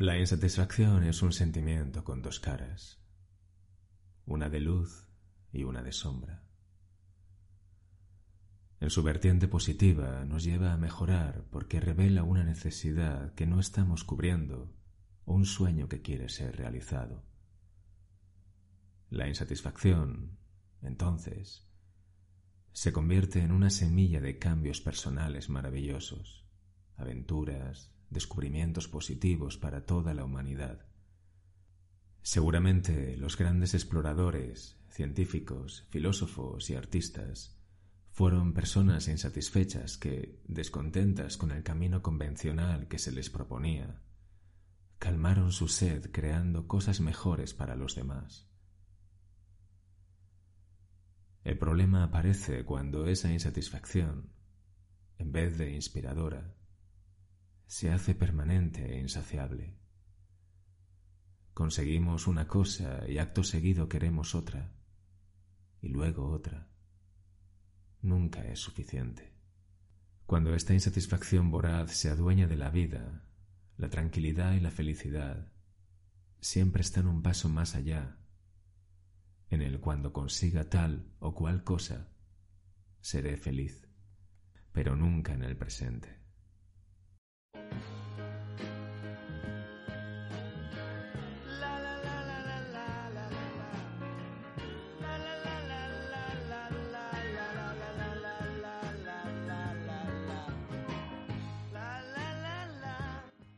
La 0.00 0.16
insatisfacción 0.16 1.02
es 1.02 1.22
un 1.22 1.32
sentimiento 1.32 2.04
con 2.04 2.22
dos 2.22 2.38
caras, 2.38 3.02
una 4.26 4.48
de 4.48 4.60
luz 4.60 5.08
y 5.50 5.64
una 5.64 5.82
de 5.82 5.90
sombra. 5.90 6.44
En 8.78 8.90
su 8.90 9.02
vertiente 9.02 9.48
positiva 9.48 10.24
nos 10.24 10.44
lleva 10.44 10.72
a 10.72 10.76
mejorar 10.76 11.48
porque 11.50 11.80
revela 11.80 12.22
una 12.22 12.44
necesidad 12.44 13.34
que 13.34 13.44
no 13.48 13.58
estamos 13.58 14.04
cubriendo 14.04 14.72
o 15.24 15.34
un 15.34 15.46
sueño 15.46 15.88
que 15.88 16.00
quiere 16.00 16.28
ser 16.28 16.56
realizado. 16.56 17.24
La 19.10 19.26
insatisfacción, 19.26 20.38
entonces, 20.80 21.66
se 22.70 22.92
convierte 22.92 23.40
en 23.40 23.50
una 23.50 23.70
semilla 23.70 24.20
de 24.20 24.38
cambios 24.38 24.80
personales 24.80 25.48
maravillosos, 25.48 26.46
aventuras, 26.94 27.97
descubrimientos 28.10 28.88
positivos 28.88 29.58
para 29.58 29.84
toda 29.84 30.14
la 30.14 30.24
humanidad. 30.24 30.86
Seguramente 32.22 33.16
los 33.16 33.36
grandes 33.36 33.74
exploradores, 33.74 34.78
científicos, 34.88 35.86
filósofos 35.90 36.68
y 36.70 36.74
artistas 36.74 37.58
fueron 38.10 38.52
personas 38.52 39.06
insatisfechas 39.08 39.96
que, 39.96 40.42
descontentas 40.48 41.36
con 41.36 41.52
el 41.52 41.62
camino 41.62 42.02
convencional 42.02 42.88
que 42.88 42.98
se 42.98 43.12
les 43.12 43.30
proponía, 43.30 44.02
calmaron 44.98 45.52
su 45.52 45.68
sed 45.68 46.10
creando 46.10 46.66
cosas 46.66 47.00
mejores 47.00 47.54
para 47.54 47.76
los 47.76 47.94
demás. 47.94 48.48
El 51.44 51.56
problema 51.56 52.04
aparece 52.04 52.64
cuando 52.64 53.06
esa 53.06 53.32
insatisfacción, 53.32 54.32
en 55.18 55.32
vez 55.32 55.56
de 55.56 55.72
inspiradora, 55.72 56.57
se 57.68 57.92
hace 57.92 58.14
permanente 58.14 58.94
e 58.94 58.98
insaciable. 58.98 59.76
Conseguimos 61.52 62.26
una 62.26 62.48
cosa 62.48 63.06
y 63.06 63.18
acto 63.18 63.44
seguido 63.44 63.90
queremos 63.90 64.34
otra, 64.34 64.72
y 65.82 65.88
luego 65.88 66.30
otra. 66.30 66.70
Nunca 68.00 68.42
es 68.46 68.58
suficiente. 68.58 69.34
Cuando 70.24 70.54
esta 70.54 70.72
insatisfacción 70.72 71.50
voraz 71.50 71.92
se 71.92 72.08
adueña 72.08 72.46
de 72.46 72.56
la 72.56 72.70
vida, 72.70 73.28
la 73.76 73.90
tranquilidad 73.90 74.54
y 74.54 74.60
la 74.60 74.70
felicidad 74.70 75.52
siempre 76.40 76.80
están 76.80 77.06
un 77.06 77.22
paso 77.22 77.50
más 77.50 77.74
allá, 77.74 78.16
en 79.50 79.60
el 79.60 79.78
cuando 79.78 80.14
consiga 80.14 80.70
tal 80.70 81.12
o 81.18 81.34
cual 81.34 81.64
cosa, 81.64 82.08
seré 83.02 83.36
feliz, 83.36 83.86
pero 84.72 84.96
nunca 84.96 85.34
en 85.34 85.42
el 85.42 85.56
presente. 85.56 86.27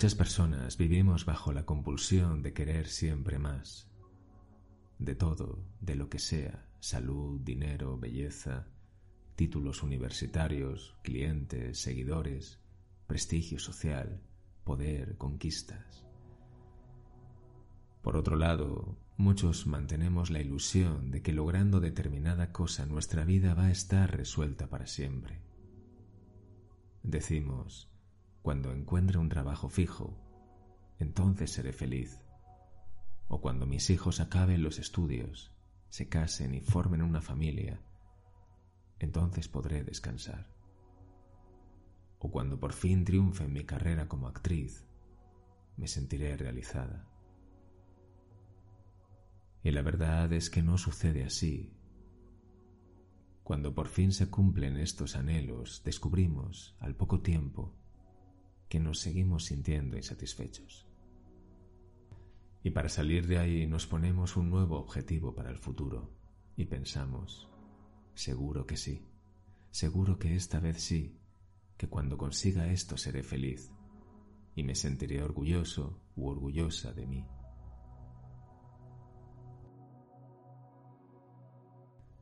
Muchas 0.00 0.14
personas 0.14 0.78
vivimos 0.78 1.26
bajo 1.26 1.52
la 1.52 1.66
compulsión 1.66 2.40
de 2.40 2.54
querer 2.54 2.88
siempre 2.88 3.38
más. 3.38 3.86
De 4.98 5.14
todo, 5.14 5.62
de 5.82 5.94
lo 5.94 6.08
que 6.08 6.18
sea, 6.18 6.66
salud, 6.78 7.38
dinero, 7.42 7.98
belleza, 7.98 8.66
títulos 9.36 9.82
universitarios, 9.82 10.96
clientes, 11.02 11.82
seguidores, 11.82 12.60
prestigio 13.06 13.58
social, 13.58 14.22
poder, 14.64 15.18
conquistas. 15.18 16.06
Por 18.00 18.16
otro 18.16 18.36
lado, 18.36 18.96
muchos 19.18 19.66
mantenemos 19.66 20.30
la 20.30 20.40
ilusión 20.40 21.10
de 21.10 21.20
que 21.20 21.34
logrando 21.34 21.78
determinada 21.78 22.52
cosa 22.52 22.86
nuestra 22.86 23.26
vida 23.26 23.52
va 23.52 23.66
a 23.66 23.70
estar 23.70 24.16
resuelta 24.16 24.70
para 24.70 24.86
siempre. 24.86 25.42
Decimos, 27.02 27.89
cuando 28.42 28.72
encuentre 28.72 29.18
un 29.18 29.28
trabajo 29.28 29.68
fijo, 29.68 30.16
entonces 30.98 31.50
seré 31.50 31.72
feliz. 31.72 32.24
O 33.28 33.40
cuando 33.40 33.66
mis 33.66 33.90
hijos 33.90 34.20
acaben 34.20 34.62
los 34.62 34.78
estudios, 34.78 35.54
se 35.88 36.08
casen 36.08 36.54
y 36.54 36.60
formen 36.60 37.02
una 37.02 37.20
familia, 37.20 37.80
entonces 38.98 39.48
podré 39.48 39.84
descansar. 39.84 40.50
O 42.18 42.30
cuando 42.30 42.58
por 42.60 42.72
fin 42.72 43.04
triunfe 43.04 43.44
en 43.44 43.52
mi 43.52 43.64
carrera 43.64 44.08
como 44.08 44.28
actriz, 44.28 44.86
me 45.76 45.86
sentiré 45.86 46.36
realizada. 46.36 47.08
Y 49.62 49.70
la 49.70 49.82
verdad 49.82 50.32
es 50.32 50.50
que 50.50 50.62
no 50.62 50.78
sucede 50.78 51.24
así. 51.24 51.74
Cuando 53.42 53.74
por 53.74 53.88
fin 53.88 54.12
se 54.12 54.30
cumplen 54.30 54.76
estos 54.76 55.16
anhelos, 55.16 55.82
descubrimos, 55.84 56.76
al 56.78 56.94
poco 56.94 57.20
tiempo, 57.20 57.79
que 58.70 58.78
nos 58.78 59.00
seguimos 59.00 59.46
sintiendo 59.46 59.96
insatisfechos. 59.96 60.86
Y 62.62 62.70
para 62.70 62.88
salir 62.88 63.26
de 63.26 63.38
ahí 63.38 63.66
nos 63.66 63.88
ponemos 63.88 64.36
un 64.36 64.48
nuevo 64.48 64.78
objetivo 64.78 65.34
para 65.34 65.50
el 65.50 65.58
futuro 65.58 66.14
y 66.56 66.66
pensamos, 66.66 67.48
seguro 68.14 68.66
que 68.66 68.76
sí, 68.76 69.04
seguro 69.72 70.20
que 70.20 70.36
esta 70.36 70.60
vez 70.60 70.80
sí, 70.80 71.18
que 71.76 71.88
cuando 71.88 72.16
consiga 72.16 72.70
esto 72.70 72.96
seré 72.96 73.24
feliz 73.24 73.72
y 74.54 74.62
me 74.62 74.76
sentiré 74.76 75.20
orgulloso 75.20 76.00
u 76.14 76.28
orgullosa 76.28 76.92
de 76.92 77.06
mí. 77.06 77.26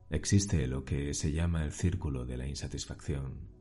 Existe 0.08 0.66
lo 0.66 0.82
que 0.86 1.12
se 1.12 1.30
llama 1.30 1.62
el 1.62 1.72
círculo 1.72 2.24
de 2.24 2.38
la 2.38 2.46
insatisfacción 2.46 3.57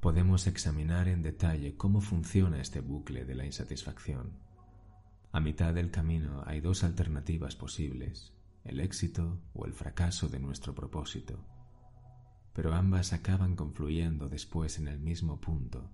podemos 0.00 0.46
examinar 0.46 1.08
en 1.08 1.22
detalle 1.22 1.76
cómo 1.76 2.00
funciona 2.00 2.60
este 2.60 2.80
bucle 2.80 3.26
de 3.26 3.34
la 3.34 3.44
insatisfacción. 3.44 4.32
A 5.30 5.40
mitad 5.40 5.74
del 5.74 5.90
camino 5.90 6.42
hay 6.46 6.60
dos 6.60 6.84
alternativas 6.84 7.54
posibles, 7.54 8.32
el 8.64 8.80
éxito 8.80 9.38
o 9.52 9.66
el 9.66 9.74
fracaso 9.74 10.28
de 10.28 10.40
nuestro 10.40 10.74
propósito, 10.74 11.44
pero 12.54 12.74
ambas 12.74 13.12
acaban 13.12 13.56
confluyendo 13.56 14.28
después 14.28 14.78
en 14.78 14.88
el 14.88 14.98
mismo 14.98 15.38
punto. 15.38 15.90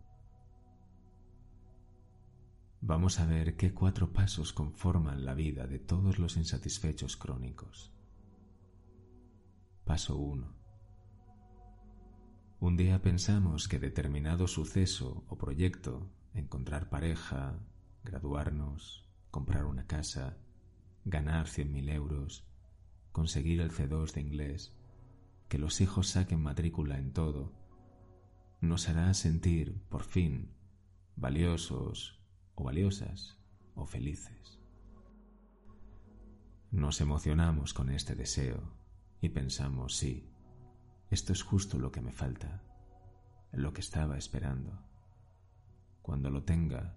Vamos 2.80 3.18
a 3.18 3.26
ver 3.26 3.56
qué 3.56 3.74
cuatro 3.74 4.12
pasos 4.12 4.52
conforman 4.52 5.24
la 5.24 5.34
vida 5.34 5.66
de 5.66 5.80
todos 5.80 6.20
los 6.20 6.36
insatisfechos 6.36 7.16
crónicos. 7.16 7.92
Paso 9.84 10.16
1 10.16 10.55
un 12.58 12.76
día 12.76 13.02
pensamos 13.02 13.68
que 13.68 13.78
determinado 13.78 14.48
suceso 14.48 15.24
o 15.28 15.36
proyecto, 15.36 16.10
encontrar 16.32 16.88
pareja, 16.88 17.58
graduarnos, 18.02 19.06
comprar 19.30 19.66
una 19.66 19.86
casa, 19.86 20.38
ganar 21.04 21.48
cien 21.48 21.70
mil 21.72 21.88
euros, 21.90 22.46
conseguir 23.12 23.60
el 23.60 23.70
C2 23.70 24.12
de 24.12 24.20
inglés, 24.22 24.74
que 25.48 25.58
los 25.58 25.80
hijos 25.80 26.08
saquen 26.08 26.42
matrícula 26.42 26.98
en 26.98 27.12
todo, 27.12 27.52
nos 28.62 28.88
hará 28.88 29.12
sentir, 29.12 29.78
por 29.90 30.02
fin, 30.02 30.50
valiosos 31.14 32.20
o 32.54 32.64
valiosas 32.64 33.38
o 33.74 33.86
felices. 33.86 34.58
Nos 36.70 37.00
emocionamos 37.00 37.74
con 37.74 37.90
este 37.90 38.14
deseo 38.14 38.72
y 39.20 39.28
pensamos, 39.28 39.96
sí, 39.96 40.30
esto 41.10 41.32
es 41.32 41.42
justo 41.42 41.78
lo 41.78 41.92
que 41.92 42.00
me 42.00 42.12
falta, 42.12 42.62
lo 43.52 43.72
que 43.72 43.80
estaba 43.80 44.18
esperando. 44.18 44.78
Cuando 46.02 46.30
lo 46.30 46.42
tenga, 46.42 46.96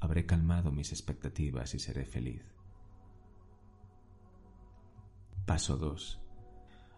habré 0.00 0.24
calmado 0.24 0.72
mis 0.72 0.92
expectativas 0.92 1.74
y 1.74 1.78
seré 1.78 2.06
feliz. 2.06 2.42
Paso 5.44 5.76
2. 5.76 6.20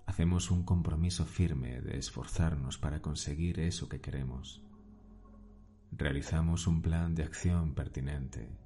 Hacemos 0.06 0.50
un 0.50 0.62
compromiso 0.62 1.24
firme 1.24 1.80
de 1.80 1.98
esforzarnos 1.98 2.78
para 2.78 3.02
conseguir 3.02 3.58
eso 3.58 3.88
que 3.88 4.00
queremos. 4.00 4.62
Realizamos 5.90 6.66
un 6.66 6.80
plan 6.80 7.14
de 7.14 7.24
acción 7.24 7.74
pertinente. 7.74 8.56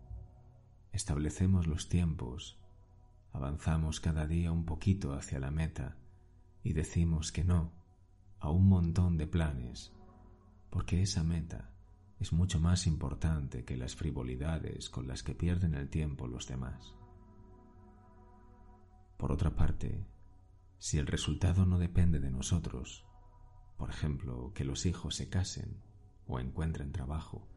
Establecemos 0.92 1.66
los 1.66 1.88
tiempos. 1.88 2.58
Avanzamos 3.32 4.00
cada 4.00 4.26
día 4.26 4.52
un 4.52 4.64
poquito 4.64 5.14
hacia 5.14 5.38
la 5.38 5.50
meta 5.50 5.96
y 6.62 6.72
decimos 6.72 7.32
que 7.32 7.44
no 7.44 7.85
a 8.38 8.50
un 8.50 8.68
montón 8.68 9.16
de 9.16 9.26
planes, 9.26 9.92
porque 10.70 11.02
esa 11.02 11.22
meta 11.22 11.70
es 12.18 12.32
mucho 12.32 12.60
más 12.60 12.86
importante 12.86 13.64
que 13.64 13.76
las 13.76 13.94
frivolidades 13.94 14.88
con 14.88 15.06
las 15.06 15.22
que 15.22 15.34
pierden 15.34 15.74
el 15.74 15.88
tiempo 15.88 16.26
los 16.26 16.46
demás. 16.46 16.94
Por 19.16 19.32
otra 19.32 19.54
parte, 19.54 20.06
si 20.78 20.98
el 20.98 21.06
resultado 21.06 21.66
no 21.66 21.78
depende 21.78 22.20
de 22.20 22.30
nosotros, 22.30 23.04
por 23.76 23.90
ejemplo, 23.90 24.52
que 24.54 24.64
los 24.64 24.86
hijos 24.86 25.16
se 25.16 25.28
casen 25.28 25.82
o 26.26 26.40
encuentren 26.40 26.92
trabajo, 26.92 27.48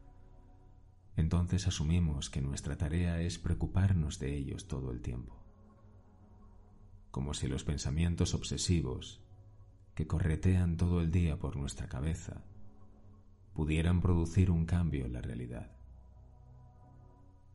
entonces 1.16 1.66
asumimos 1.66 2.30
que 2.30 2.40
nuestra 2.40 2.76
tarea 2.76 3.20
es 3.20 3.38
preocuparnos 3.38 4.18
de 4.18 4.36
ellos 4.36 4.68
todo 4.68 4.90
el 4.90 5.00
tiempo. 5.00 5.36
Como 7.10 7.34
si 7.34 7.48
los 7.48 7.64
pensamientos 7.64 8.34
obsesivos 8.34 9.20
que 10.00 10.06
corretean 10.06 10.78
todo 10.78 11.02
el 11.02 11.10
día 11.10 11.38
por 11.38 11.56
nuestra 11.56 11.86
cabeza 11.86 12.42
pudieran 13.52 14.00
producir 14.00 14.50
un 14.50 14.64
cambio 14.64 15.04
en 15.04 15.12
la 15.12 15.20
realidad. 15.20 15.70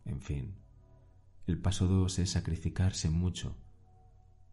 En 0.06 0.21
fin, 0.21 0.53
el 1.47 1.59
paso 1.59 1.88
dos 1.88 2.19
es 2.19 2.30
sacrificarse 2.30 3.09
mucho 3.09 3.56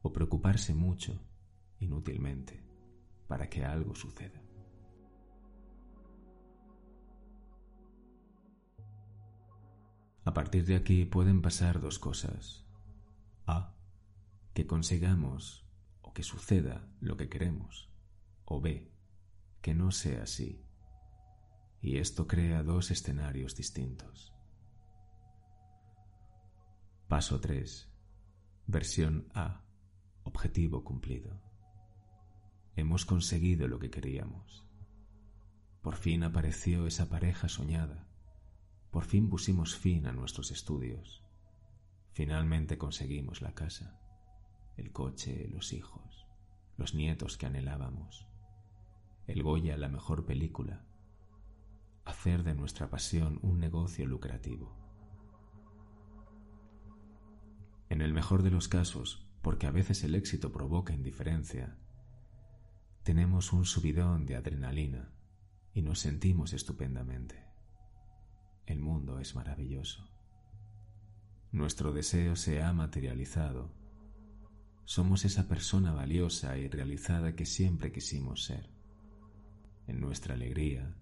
o 0.00 0.10
preocuparse 0.10 0.72
mucho 0.72 1.20
inútilmente 1.80 2.64
para 3.28 3.50
que 3.50 3.62
algo 3.62 3.94
suceda. 3.94 4.40
A 10.24 10.32
partir 10.32 10.64
de 10.64 10.76
aquí 10.76 11.04
pueden 11.04 11.42
pasar 11.42 11.78
dos 11.78 11.98
cosas. 11.98 12.64
A. 13.46 13.74
Que 14.54 14.66
consigamos 14.66 15.61
que 16.12 16.22
suceda 16.22 16.88
lo 17.00 17.16
que 17.16 17.28
queremos. 17.28 17.90
O 18.44 18.60
B. 18.60 18.92
Que 19.60 19.74
no 19.74 19.90
sea 19.90 20.24
así 20.24 20.62
y 21.82 21.98
esto 21.98 22.28
crea 22.28 22.62
dos 22.62 22.92
escenarios 22.92 23.56
distintos. 23.56 24.32
Paso 27.08 27.40
3. 27.40 27.90
Versión 28.68 29.28
A. 29.34 29.64
Objetivo 30.22 30.84
cumplido. 30.84 31.42
Hemos 32.76 33.04
conseguido 33.04 33.66
lo 33.66 33.80
que 33.80 33.90
queríamos. 33.90 34.64
Por 35.82 35.96
fin 35.96 36.22
apareció 36.22 36.86
esa 36.86 37.08
pareja 37.08 37.48
soñada. 37.48 38.06
Por 38.92 39.04
fin 39.04 39.28
pusimos 39.28 39.74
fin 39.74 40.06
a 40.06 40.12
nuestros 40.12 40.52
estudios. 40.52 41.24
Finalmente 42.12 42.78
conseguimos 42.78 43.42
la 43.42 43.54
casa, 43.54 44.00
el 44.76 44.92
coche, 44.92 45.48
los 45.48 45.72
hijos, 45.72 46.26
los 46.76 46.94
nietos 46.94 47.36
que 47.36 47.46
anhelábamos, 47.46 48.26
el 49.26 49.42
Goya, 49.42 49.76
la 49.76 49.88
mejor 49.88 50.26
película, 50.26 50.84
hacer 52.04 52.42
de 52.42 52.54
nuestra 52.54 52.90
pasión 52.90 53.38
un 53.42 53.58
negocio 53.58 54.06
lucrativo. 54.06 54.76
En 57.88 58.00
el 58.02 58.12
mejor 58.12 58.42
de 58.42 58.50
los 58.50 58.68
casos, 58.68 59.28
porque 59.42 59.66
a 59.66 59.70
veces 59.70 60.02
el 60.02 60.14
éxito 60.14 60.50
provoca 60.50 60.94
indiferencia, 60.94 61.76
tenemos 63.02 63.52
un 63.52 63.64
subidón 63.64 64.26
de 64.26 64.36
adrenalina 64.36 65.12
y 65.74 65.82
nos 65.82 65.98
sentimos 65.98 66.52
estupendamente. 66.52 67.44
El 68.66 68.80
mundo 68.80 69.18
es 69.18 69.34
maravilloso. 69.34 70.08
Nuestro 71.50 71.92
deseo 71.92 72.36
se 72.36 72.62
ha 72.62 72.72
materializado. 72.72 73.70
Somos 74.84 75.24
esa 75.24 75.48
persona 75.48 75.92
valiosa 75.92 76.58
y 76.58 76.68
realizada 76.68 77.34
que 77.34 77.46
siempre 77.46 77.92
quisimos 77.92 78.44
ser. 78.44 78.68
En 79.86 80.00
nuestra 80.00 80.34
alegría, 80.34 80.96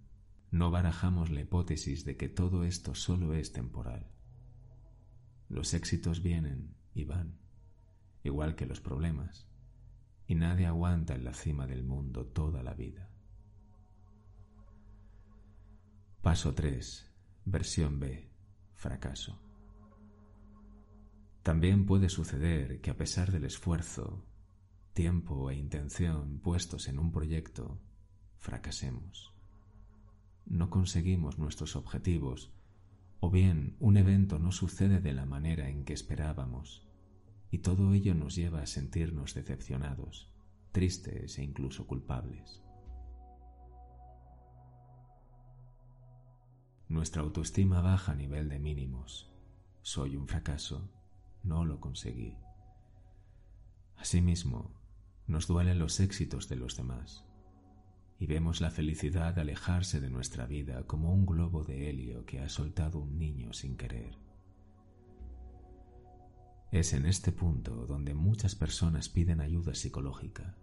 no 0.51 0.71
barajamos 0.71 1.31
la 1.31 1.41
hipótesis 1.41 2.05
de 2.05 2.17
que 2.17 2.29
todo 2.29 2.65
esto 2.65 2.95
solo 2.95 3.35
es 3.35 3.53
temporal. 3.53 4.11
Los 5.49 5.75
éxitos 5.75 6.23
vienen 6.23 6.75
y 6.95 7.05
van, 7.05 7.39
igual 8.23 8.57
que 8.57 8.67
los 8.67 8.81
problemas, 8.81 9.49
y 10.27 10.35
nadie 10.35 10.67
aguanta 10.67 11.15
en 11.15 11.25
la 11.25 11.35
cima 11.35 11.67
del 11.67 11.83
mundo 11.83 12.27
toda 12.27 12.63
la 12.63 12.75
vida. 12.75 13.11
Paso 16.23 16.55
3. 16.55 17.11
Versión 17.47 17.99
B. 17.99 18.31
Fracaso. 18.75 19.50
También 21.43 21.87
puede 21.87 22.09
suceder 22.09 22.81
que 22.81 22.91
a 22.91 22.97
pesar 22.97 23.33
del 23.33 23.45
esfuerzo, 23.45 24.25
tiempo 24.93 25.51
e 25.51 25.57
intención 25.57 26.39
puestos 26.41 26.89
en 26.89 26.99
un 26.99 27.13
proyecto, 27.13 27.81
fracasemos 28.37 29.31
no 30.51 30.69
conseguimos 30.69 31.39
nuestros 31.39 31.77
objetivos, 31.77 32.53
o 33.21 33.31
bien 33.31 33.77
un 33.79 33.97
evento 33.97 34.41
no 34.41 34.51
sucede 34.51 35.01
de 35.01 35.15
la 35.15 35.25
manera 35.25 35.69
en 35.69 35.85
que 35.85 35.93
esperábamos, 35.93 36.85
y 37.53 37.59
todo 37.59 37.95
ello 37.95 38.15
nos 38.15 38.35
lleva 38.35 38.61
a 38.61 38.67
sentirnos 38.67 39.35
decepcionados, 39.35 40.29
tristes 40.73 41.39
e 41.39 41.45
incluso 41.45 41.87
culpables. 41.87 42.63
Nuestra 46.89 47.23
autoestima 47.23 47.81
baja 47.81 48.13
a 48.13 48.17
nivel 48.17 48.49
de 48.49 48.59
mínimos. 48.59 49.31
Soy 49.83 50.17
un 50.17 50.27
fracaso, 50.27 50.91
no 51.43 51.65
lo 51.65 51.81
conseguí. 51.81 52.37
Asimismo, 53.97 54.71
nos 55.27 55.47
duelen 55.47 55.79
los 55.79 56.01
éxitos 56.01 56.49
de 56.49 56.57
los 56.57 56.77
demás 56.77 57.25
y 58.19 58.27
vemos 58.27 58.61
la 58.61 58.71
felicidad 58.71 59.39
alejarse 59.39 59.99
de 59.99 60.11
nuestra 60.11 60.47
vida 60.47 60.87
como 60.87 61.13
un 61.13 61.25
globo 61.25 61.65
de 61.65 61.89
helio 61.89 62.27
que 62.27 62.41
ha 62.41 62.49
soltado 62.49 62.99
un 62.99 63.19
niño 63.19 63.53
sin 63.55 63.77
querer. 63.77 64.19
Es 66.71 66.93
en 66.93 67.07
este 67.07 67.33
punto 67.33 67.87
donde 67.87 68.15
muchas 68.15 68.55
personas 68.55 69.09
piden 69.09 69.41
ayuda 69.41 69.75
psicológica. 69.75 70.55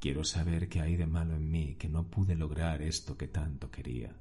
Quiero 0.00 0.22
saber 0.22 0.68
qué 0.68 0.80
hay 0.80 0.96
de 0.96 1.06
malo 1.06 1.34
en 1.34 1.50
mí 1.50 1.74
que 1.74 1.88
no 1.88 2.08
pude 2.08 2.36
lograr 2.36 2.80
esto 2.80 3.18
que 3.18 3.26
tanto 3.26 3.70
quería. 3.70 4.16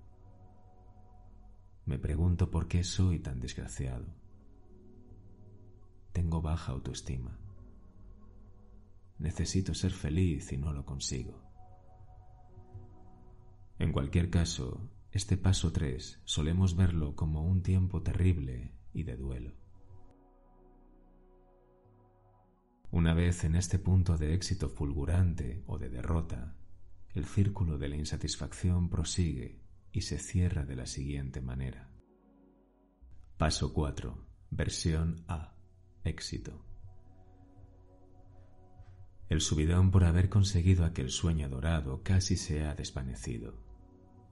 Me 1.86 2.00
pregunto 2.00 2.50
por 2.50 2.68
qué 2.68 2.84
soy 2.84 3.20
tan 3.20 3.40
desgraciado. 3.40 4.08
Tengo 6.27 6.41
baja 6.41 6.74
autoestima. 6.74 7.39
Necesito 9.17 9.74
ser 9.74 9.93
feliz 9.93 10.51
y 10.51 10.57
no 10.57 10.74
lo 10.74 10.84
consigo. 10.84 11.41
En 13.79 13.93
cualquier 13.93 14.29
caso, 14.29 14.91
este 15.13 15.38
paso 15.38 15.72
3 15.72 16.19
solemos 16.25 16.75
verlo 16.75 17.15
como 17.15 17.46
un 17.46 17.63
tiempo 17.63 18.03
terrible 18.03 18.74
y 18.91 19.03
de 19.03 19.15
duelo. 19.15 19.53
Una 22.91 23.13
vez 23.13 23.46
en 23.46 23.55
este 23.55 23.79
punto 23.79 24.17
de 24.17 24.34
éxito 24.34 24.67
fulgurante 24.67 25.63
o 25.65 25.77
de 25.77 25.88
derrota, 25.88 26.57
el 27.13 27.24
círculo 27.24 27.77
de 27.77 27.88
la 27.88 27.96
insatisfacción 27.96 28.89
prosigue 28.89 29.62
y 29.93 30.01
se 30.01 30.19
cierra 30.19 30.65
de 30.65 30.75
la 30.75 30.88
siguiente 30.88 31.39
manera. 31.39 31.89
Paso 33.38 33.72
4. 33.74 34.27
Versión 34.50 35.24
A. 35.29 35.57
Éxito. 36.04 36.63
El 39.30 39.42
subidón 39.42 39.92
por 39.92 40.06
haber 40.06 40.30
conseguido 40.30 40.86
aquel 40.86 41.10
sueño 41.10 41.50
dorado 41.50 42.01
casi 42.01 42.38
se 42.38 42.66
ha 42.66 42.75
desvanecido 42.75 43.56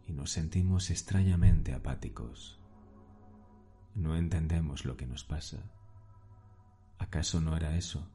y 0.07 0.13
nos 0.13 0.31
sentimos 0.31 0.89
extrañamente 0.89 1.73
apáticos. 1.73 2.61
no 3.93 4.15
entendemos 4.17 4.83
lo 4.83 4.97
que 4.97 5.07
nos 5.07 5.23
pasa. 5.23 5.71
¿Acaso 6.97 7.39
no 7.39 7.55
era 7.55 7.77
eso? 7.77 8.09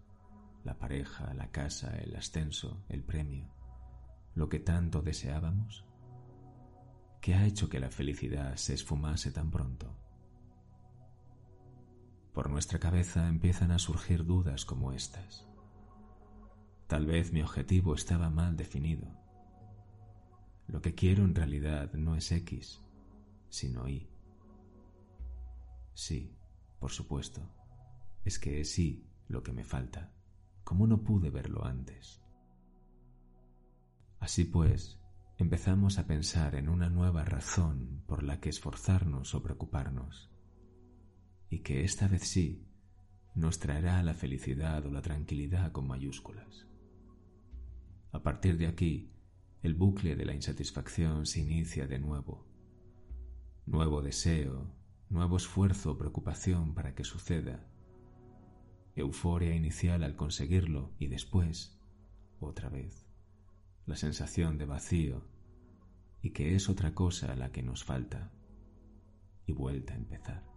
La 0.62 0.78
pareja, 0.78 1.32
la 1.32 1.50
casa, 1.50 1.96
el 1.98 2.14
ascenso, 2.16 2.84
el 2.88 3.02
premio, 3.02 3.50
lo 4.34 4.48
que 4.48 4.58
tanto 4.58 5.00
deseábamos. 5.00 5.86
¿Qué 7.22 7.34
ha 7.34 7.46
hecho 7.46 7.68
que 7.68 7.80
la 7.80 7.90
felicidad 7.90 8.56
se 8.56 8.74
esfumase 8.74 9.30
tan 9.32 9.50
pronto? 9.50 9.96
Por 12.40 12.48
nuestra 12.48 12.78
cabeza 12.78 13.28
empiezan 13.28 13.70
a 13.70 13.78
surgir 13.78 14.24
dudas 14.24 14.64
como 14.64 14.92
estas. 14.92 15.46
Tal 16.86 17.04
vez 17.04 17.34
mi 17.34 17.42
objetivo 17.42 17.94
estaba 17.94 18.30
mal 18.30 18.56
definido. 18.56 19.06
Lo 20.66 20.80
que 20.80 20.94
quiero 20.94 21.24
en 21.24 21.34
realidad 21.34 21.92
no 21.92 22.16
es 22.16 22.32
X, 22.32 22.80
sino 23.50 23.86
Y. 23.90 24.08
Sí, 25.92 26.34
por 26.78 26.90
supuesto, 26.90 27.42
es 28.24 28.38
que 28.38 28.62
es 28.62 28.78
Y 28.78 29.06
lo 29.28 29.42
que 29.42 29.52
me 29.52 29.62
falta. 29.62 30.10
¿Cómo 30.64 30.86
no 30.86 31.02
pude 31.02 31.28
verlo 31.28 31.66
antes? 31.66 32.22
Así 34.18 34.44
pues, 34.44 34.98
empezamos 35.36 35.98
a 35.98 36.06
pensar 36.06 36.54
en 36.54 36.70
una 36.70 36.88
nueva 36.88 37.22
razón 37.22 38.02
por 38.06 38.22
la 38.22 38.40
que 38.40 38.48
esforzarnos 38.48 39.34
o 39.34 39.42
preocuparnos 39.42 40.29
y 41.50 41.58
que 41.58 41.84
esta 41.84 42.08
vez 42.08 42.22
sí 42.22 42.66
nos 43.34 43.58
traerá 43.58 44.02
la 44.02 44.14
felicidad 44.14 44.86
o 44.86 44.90
la 44.90 45.02
tranquilidad 45.02 45.72
con 45.72 45.86
mayúsculas. 45.86 46.66
A 48.12 48.22
partir 48.22 48.56
de 48.56 48.66
aquí, 48.66 49.12
el 49.62 49.74
bucle 49.74 50.16
de 50.16 50.24
la 50.24 50.34
insatisfacción 50.34 51.26
se 51.26 51.40
inicia 51.40 51.86
de 51.86 51.98
nuevo. 51.98 52.46
Nuevo 53.66 54.00
deseo, 54.00 54.74
nuevo 55.10 55.36
esfuerzo 55.36 55.92
o 55.92 55.98
preocupación 55.98 56.74
para 56.74 56.94
que 56.94 57.04
suceda. 57.04 57.68
Euforia 58.96 59.54
inicial 59.54 60.02
al 60.02 60.16
conseguirlo 60.16 60.94
y 60.98 61.08
después, 61.08 61.78
otra 62.40 62.68
vez, 62.68 63.06
la 63.86 63.96
sensación 63.96 64.56
de 64.56 64.66
vacío 64.66 65.28
y 66.22 66.30
que 66.30 66.54
es 66.54 66.68
otra 66.68 66.94
cosa 66.94 67.34
la 67.36 67.52
que 67.52 67.62
nos 67.62 67.84
falta 67.84 68.32
y 69.46 69.52
vuelta 69.52 69.94
a 69.94 69.96
empezar. 69.96 70.49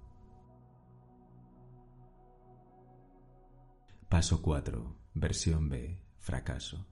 Paso 4.13 4.43
4. 4.43 4.95
Versión 5.15 5.69
B. 5.69 5.99
Fracaso. 6.19 6.85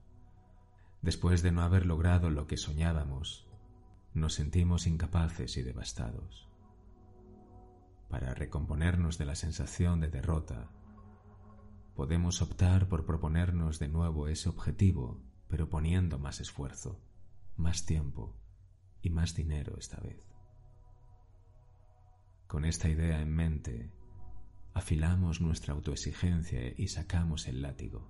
Después 1.02 1.40
de 1.40 1.52
no 1.52 1.62
haber 1.62 1.86
logrado 1.86 2.30
lo 2.30 2.48
que 2.48 2.56
soñábamos, 2.56 3.46
nos 4.12 4.34
sentimos 4.34 4.88
incapaces 4.88 5.56
y 5.56 5.62
devastados. 5.62 6.48
Para 8.10 8.34
recomponernos 8.34 9.18
de 9.18 9.26
la 9.26 9.36
sensación 9.36 10.00
de 10.00 10.08
derrota, 10.08 10.72
podemos 11.94 12.42
optar 12.42 12.88
por 12.88 13.06
proponernos 13.06 13.78
de 13.78 13.86
nuevo 13.86 14.26
ese 14.26 14.48
objetivo, 14.48 15.22
pero 15.46 15.70
poniendo 15.70 16.18
más 16.18 16.40
esfuerzo, 16.40 17.00
más 17.56 17.86
tiempo 17.86 18.34
y 19.00 19.10
más 19.10 19.36
dinero 19.36 19.76
esta 19.78 20.00
vez. 20.00 20.20
Con 22.48 22.64
esta 22.64 22.88
idea 22.88 23.20
en 23.20 23.32
mente, 23.32 23.92
afilamos 24.74 25.40
nuestra 25.40 25.74
autoexigencia 25.74 26.72
y 26.76 26.88
sacamos 26.88 27.46
el 27.46 27.62
látigo. 27.62 28.08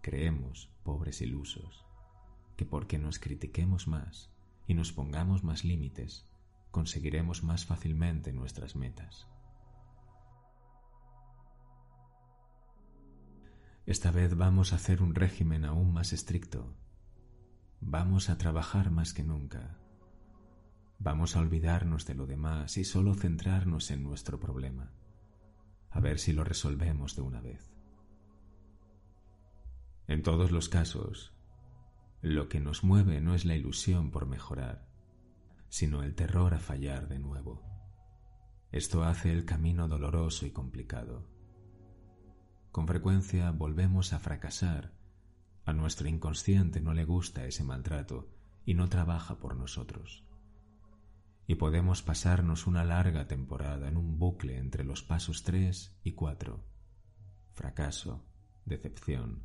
Creemos, 0.00 0.70
pobres 0.82 1.20
ilusos, 1.20 1.84
que 2.56 2.64
porque 2.64 2.98
nos 2.98 3.18
critiquemos 3.18 3.88
más 3.88 4.30
y 4.66 4.74
nos 4.74 4.92
pongamos 4.92 5.44
más 5.44 5.64
límites, 5.64 6.26
conseguiremos 6.70 7.42
más 7.42 7.66
fácilmente 7.66 8.32
nuestras 8.32 8.76
metas. 8.76 9.28
Esta 13.84 14.12
vez 14.12 14.36
vamos 14.36 14.72
a 14.72 14.76
hacer 14.76 15.02
un 15.02 15.14
régimen 15.14 15.64
aún 15.64 15.92
más 15.92 16.12
estricto. 16.12 16.76
Vamos 17.80 18.30
a 18.30 18.38
trabajar 18.38 18.92
más 18.92 19.12
que 19.12 19.24
nunca 19.24 19.81
Vamos 21.04 21.34
a 21.34 21.40
olvidarnos 21.40 22.06
de 22.06 22.14
lo 22.14 22.26
demás 22.26 22.76
y 22.76 22.84
solo 22.84 23.14
centrarnos 23.14 23.90
en 23.90 24.04
nuestro 24.04 24.38
problema, 24.38 24.92
a 25.90 25.98
ver 25.98 26.20
si 26.20 26.32
lo 26.32 26.44
resolvemos 26.44 27.16
de 27.16 27.22
una 27.22 27.40
vez. 27.40 27.74
En 30.06 30.22
todos 30.22 30.52
los 30.52 30.68
casos, 30.68 31.32
lo 32.20 32.48
que 32.48 32.60
nos 32.60 32.84
mueve 32.84 33.20
no 33.20 33.34
es 33.34 33.44
la 33.44 33.56
ilusión 33.56 34.12
por 34.12 34.26
mejorar, 34.26 34.86
sino 35.68 36.04
el 36.04 36.14
terror 36.14 36.54
a 36.54 36.60
fallar 36.60 37.08
de 37.08 37.18
nuevo. 37.18 37.64
Esto 38.70 39.02
hace 39.02 39.32
el 39.32 39.44
camino 39.44 39.88
doloroso 39.88 40.46
y 40.46 40.52
complicado. 40.52 41.26
Con 42.70 42.86
frecuencia 42.86 43.50
volvemos 43.50 44.12
a 44.12 44.20
fracasar. 44.20 44.92
A 45.64 45.72
nuestro 45.72 46.06
inconsciente 46.06 46.80
no 46.80 46.94
le 46.94 47.04
gusta 47.04 47.44
ese 47.44 47.64
maltrato 47.64 48.28
y 48.64 48.74
no 48.74 48.88
trabaja 48.88 49.40
por 49.40 49.56
nosotros 49.56 50.24
y 51.52 51.54
podemos 51.54 52.02
pasarnos 52.02 52.66
una 52.66 52.82
larga 52.82 53.28
temporada 53.28 53.86
en 53.86 53.98
un 53.98 54.18
bucle 54.18 54.56
entre 54.56 54.84
los 54.84 55.02
pasos 55.02 55.42
3 55.42 55.98
y 56.02 56.12
4. 56.12 56.64
Fracaso, 57.52 58.24
decepción, 58.64 59.42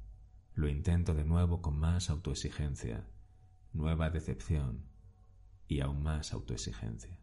lo 0.53 0.69
intento 0.69 1.13
de 1.13 1.25
nuevo 1.25 1.61
con 1.61 1.77
más 1.77 2.09
autoexigencia, 2.09 3.09
nueva 3.73 4.09
decepción 4.09 4.85
y 5.67 5.81
aún 5.81 6.01
más 6.01 6.31
autoexigencia. 6.31 7.19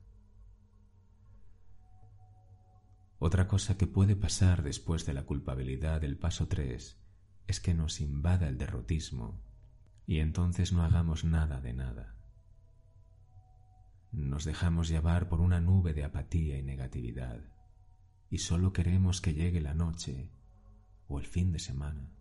Otra 3.18 3.48
cosa 3.48 3.78
que 3.78 3.86
puede 3.86 4.16
pasar 4.16 4.62
después 4.62 5.06
de 5.06 5.14
la 5.14 5.24
culpabilidad 5.24 6.02
del 6.02 6.18
paso 6.18 6.46
3 6.46 7.00
es 7.46 7.58
que 7.58 7.72
nos 7.72 8.02
invada 8.02 8.48
el 8.48 8.58
derrotismo 8.58 9.42
y 10.04 10.18
entonces 10.18 10.74
no 10.74 10.82
hagamos 10.82 11.24
nada 11.24 11.62
de 11.62 11.72
nada. 11.72 12.14
Nos 14.14 14.44
dejamos 14.44 14.88
llevar 14.88 15.28
por 15.28 15.40
una 15.40 15.60
nube 15.60 15.92
de 15.92 16.04
apatía 16.04 16.56
y 16.56 16.62
negatividad 16.62 17.40
y 18.30 18.38
solo 18.38 18.72
queremos 18.72 19.20
que 19.20 19.34
llegue 19.34 19.60
la 19.60 19.74
noche 19.74 20.30
o 21.08 21.18
el 21.18 21.26
fin 21.26 21.50
de 21.50 21.58
semana 21.58 22.12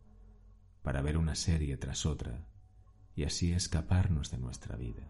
para 0.81 1.03
ver 1.03 1.17
una 1.19 1.35
serie 1.35 1.77
tras 1.77 2.07
otra 2.07 2.47
y 3.15 3.25
así 3.25 3.53
escaparnos 3.53 4.31
de 4.31 4.39
nuestra 4.39 4.75
vida. 4.75 5.07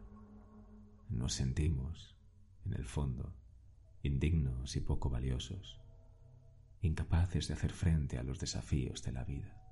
Nos 1.08 1.34
sentimos, 1.34 2.18
en 2.66 2.74
el 2.74 2.86
fondo, 2.86 3.34
indignos 4.02 4.76
y 4.76 4.82
poco 4.82 5.10
valiosos, 5.10 5.80
incapaces 6.82 7.48
de 7.48 7.54
hacer 7.54 7.72
frente 7.72 8.18
a 8.18 8.24
los 8.24 8.40
desafíos 8.40 9.04
de 9.04 9.14
la 9.14 9.24
vida. 9.24 9.63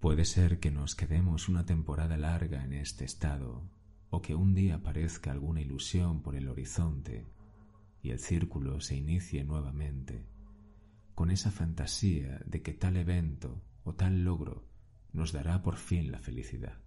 Puede 0.00 0.24
ser 0.24 0.60
que 0.60 0.70
nos 0.70 0.94
quedemos 0.94 1.48
una 1.48 1.64
temporada 1.64 2.16
larga 2.16 2.62
en 2.64 2.74
este 2.74 3.04
estado 3.04 3.68
o 4.10 4.20
que 4.22 4.34
un 4.34 4.54
día 4.54 4.76
aparezca 4.76 5.32
alguna 5.32 5.60
ilusión 5.60 6.22
por 6.22 6.36
el 6.36 6.48
horizonte 6.48 7.26
y 8.02 8.10
el 8.10 8.20
círculo 8.20 8.80
se 8.80 8.94
inicie 8.94 9.42
nuevamente 9.42 10.26
con 11.14 11.30
esa 11.30 11.50
fantasía 11.50 12.40
de 12.44 12.62
que 12.62 12.74
tal 12.74 12.98
evento 12.98 13.64
o 13.84 13.94
tal 13.94 14.22
logro 14.22 14.68
nos 15.12 15.32
dará 15.32 15.62
por 15.62 15.76
fin 15.76 16.12
la 16.12 16.18
felicidad. 16.18 16.78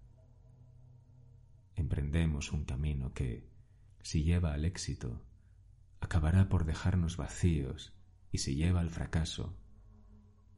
Emprendemos 1.74 2.52
un 2.52 2.64
camino 2.64 3.12
que, 3.12 3.50
si 4.02 4.22
lleva 4.22 4.54
al 4.54 4.64
éxito, 4.64 5.26
acabará 6.00 6.48
por 6.48 6.64
dejarnos 6.64 7.16
vacíos 7.16 7.92
y 8.30 8.38
si 8.38 8.54
lleva 8.54 8.80
al 8.80 8.90
fracaso, 8.90 9.58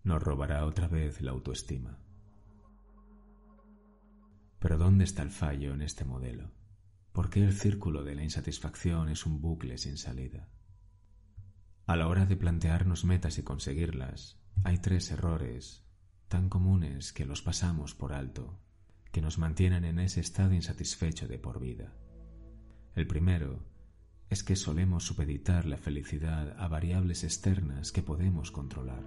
nos 0.04 0.22
robará 0.22 0.66
otra 0.66 0.86
vez 0.86 1.22
la 1.22 1.30
autoestima. 1.30 1.98
Pero 4.62 4.78
¿dónde 4.78 5.02
está 5.02 5.22
el 5.22 5.30
fallo 5.30 5.74
en 5.74 5.82
este 5.82 6.04
modelo? 6.04 6.52
¿Por 7.10 7.30
qué 7.30 7.42
el 7.42 7.52
círculo 7.52 8.04
de 8.04 8.14
la 8.14 8.22
insatisfacción 8.22 9.08
es 9.08 9.26
un 9.26 9.40
bucle 9.40 9.76
sin 9.76 9.98
salida? 9.98 10.48
A 11.86 11.96
la 11.96 12.06
hora 12.06 12.26
de 12.26 12.36
plantearnos 12.36 13.04
metas 13.04 13.38
y 13.38 13.42
conseguirlas, 13.42 14.40
hay 14.62 14.78
tres 14.78 15.10
errores 15.10 15.84
tan 16.28 16.48
comunes 16.48 17.12
que 17.12 17.26
los 17.26 17.42
pasamos 17.42 17.96
por 17.96 18.12
alto, 18.12 18.60
que 19.10 19.20
nos 19.20 19.36
mantienen 19.36 19.84
en 19.84 19.98
ese 19.98 20.20
estado 20.20 20.54
insatisfecho 20.54 21.26
de 21.26 21.40
por 21.40 21.58
vida. 21.58 21.96
El 22.94 23.08
primero 23.08 23.66
es 24.30 24.44
que 24.44 24.54
solemos 24.54 25.02
supeditar 25.02 25.66
la 25.66 25.76
felicidad 25.76 26.54
a 26.56 26.68
variables 26.68 27.24
externas 27.24 27.90
que 27.90 28.02
podemos 28.02 28.52
controlar. 28.52 29.02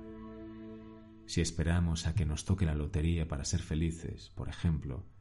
Si 1.27 1.39
esperamos 1.39 2.07
a 2.07 2.13
que 2.13 2.25
nos 2.25 2.43
toque 2.43 2.65
la 2.65 2.75
lotería 2.75 3.29
para 3.29 3.45
ser 3.45 3.61
felices, 3.61 4.33
por 4.35 4.49
ejemplo, 4.49 5.14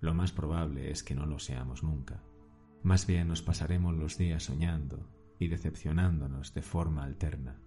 lo 0.00 0.14
más 0.14 0.32
probable 0.32 0.90
es 0.90 1.02
que 1.02 1.14
no 1.14 1.26
lo 1.26 1.38
seamos 1.38 1.82
nunca. 1.82 2.22
Más 2.82 3.06
bien 3.06 3.28
nos 3.28 3.42
pasaremos 3.42 3.94
los 3.94 4.16
días 4.16 4.44
soñando 4.44 5.08
y 5.38 5.48
decepcionándonos 5.48 6.54
de 6.54 6.62
forma 6.62 7.04
alterna. 7.04 7.60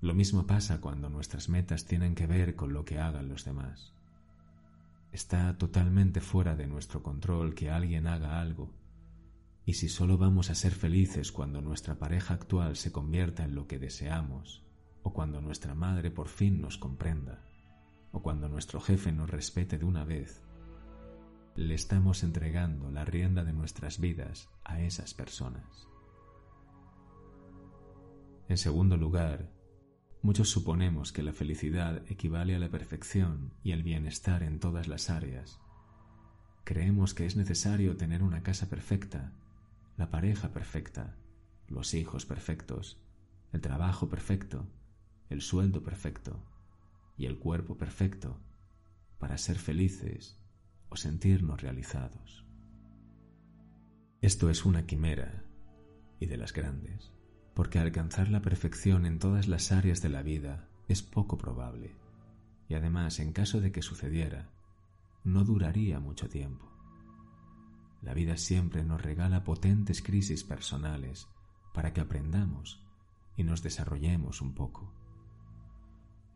Lo 0.00 0.14
mismo 0.14 0.46
pasa 0.46 0.80
cuando 0.80 1.08
nuestras 1.08 1.48
metas 1.48 1.84
tienen 1.84 2.14
que 2.14 2.26
ver 2.26 2.56
con 2.56 2.72
lo 2.72 2.84
que 2.84 2.98
hagan 2.98 3.28
los 3.28 3.44
demás. 3.44 3.94
Está 5.12 5.58
totalmente 5.58 6.20
fuera 6.20 6.56
de 6.56 6.66
nuestro 6.66 7.02
control 7.02 7.54
que 7.54 7.70
alguien 7.70 8.06
haga 8.06 8.40
algo, 8.40 8.74
Y 9.64 9.74
si 9.74 9.88
solo 9.88 10.18
vamos 10.18 10.50
a 10.50 10.56
ser 10.56 10.72
felices 10.72 11.30
cuando 11.30 11.60
nuestra 11.60 11.96
pareja 11.96 12.34
actual 12.34 12.74
se 12.74 12.90
convierta 12.90 13.44
en 13.44 13.54
lo 13.54 13.68
que 13.68 13.78
deseamos, 13.78 14.64
o 15.04 15.12
cuando 15.12 15.40
nuestra 15.40 15.76
madre 15.76 16.10
por 16.10 16.26
fin 16.26 16.60
nos 16.60 16.78
comprenda, 16.78 17.44
o 18.10 18.22
cuando 18.22 18.48
nuestro 18.48 18.80
jefe 18.80 19.12
nos 19.12 19.30
respete 19.30 19.78
de 19.78 19.84
una 19.84 20.04
vez, 20.04 20.42
le 21.54 21.74
estamos 21.74 22.22
entregando 22.22 22.90
la 22.90 23.04
rienda 23.04 23.44
de 23.44 23.52
nuestras 23.52 24.00
vidas 24.00 24.48
a 24.64 24.80
esas 24.80 25.12
personas. 25.12 25.86
En 28.48 28.56
segundo 28.56 28.96
lugar, 28.96 29.50
muchos 30.22 30.48
suponemos 30.48 31.12
que 31.12 31.22
la 31.22 31.32
felicidad 31.32 32.02
equivale 32.10 32.54
a 32.54 32.58
la 32.58 32.70
perfección 32.70 33.52
y 33.62 33.72
el 33.72 33.82
bienestar 33.82 34.42
en 34.42 34.60
todas 34.60 34.88
las 34.88 35.10
áreas. 35.10 35.60
Creemos 36.64 37.12
que 37.12 37.26
es 37.26 37.36
necesario 37.36 37.96
tener 37.96 38.22
una 38.22 38.42
casa 38.42 38.70
perfecta, 38.70 39.32
la 39.98 40.10
pareja 40.10 40.52
perfecta, 40.52 41.16
los 41.68 41.92
hijos 41.92 42.24
perfectos, 42.24 42.98
el 43.52 43.60
trabajo 43.60 44.08
perfecto, 44.08 44.66
el 45.28 45.42
sueldo 45.42 45.82
perfecto 45.82 46.42
y 47.18 47.26
el 47.26 47.38
cuerpo 47.38 47.76
perfecto 47.76 48.40
para 49.18 49.36
ser 49.36 49.58
felices 49.58 50.41
o 50.92 50.96
sentirnos 50.96 51.62
realizados. 51.62 52.44
Esto 54.20 54.50
es 54.50 54.66
una 54.66 54.84
quimera 54.84 55.42
y 56.20 56.26
de 56.26 56.36
las 56.36 56.52
grandes, 56.52 57.10
porque 57.54 57.78
alcanzar 57.78 58.28
la 58.28 58.42
perfección 58.42 59.06
en 59.06 59.18
todas 59.18 59.48
las 59.48 59.72
áreas 59.72 60.02
de 60.02 60.10
la 60.10 60.22
vida 60.22 60.68
es 60.88 61.02
poco 61.02 61.38
probable 61.38 61.96
y 62.68 62.74
además 62.74 63.20
en 63.20 63.32
caso 63.32 63.62
de 63.62 63.72
que 63.72 63.80
sucediera, 63.80 64.50
no 65.24 65.44
duraría 65.44 65.98
mucho 65.98 66.28
tiempo. 66.28 66.70
La 68.02 68.12
vida 68.12 68.36
siempre 68.36 68.84
nos 68.84 69.00
regala 69.00 69.44
potentes 69.44 70.02
crisis 70.02 70.44
personales 70.44 71.26
para 71.72 71.94
que 71.94 72.02
aprendamos 72.02 72.82
y 73.34 73.44
nos 73.44 73.62
desarrollemos 73.62 74.42
un 74.42 74.54
poco. 74.54 74.92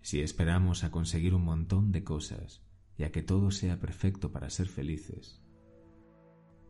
Si 0.01 0.23
esperamos 0.23 0.83
a 0.83 0.91
conseguir 0.91 1.35
un 1.35 1.45
montón 1.45 1.93
de 1.93 2.05
cosas 2.05 2.66
y 2.99 3.05
a 3.05 3.13
que 3.13 3.23
todo 3.23 3.51
sea 3.51 3.79
perfecto 3.79 4.33
para 4.33 4.51
ser 4.51 4.69
felices, 4.69 5.41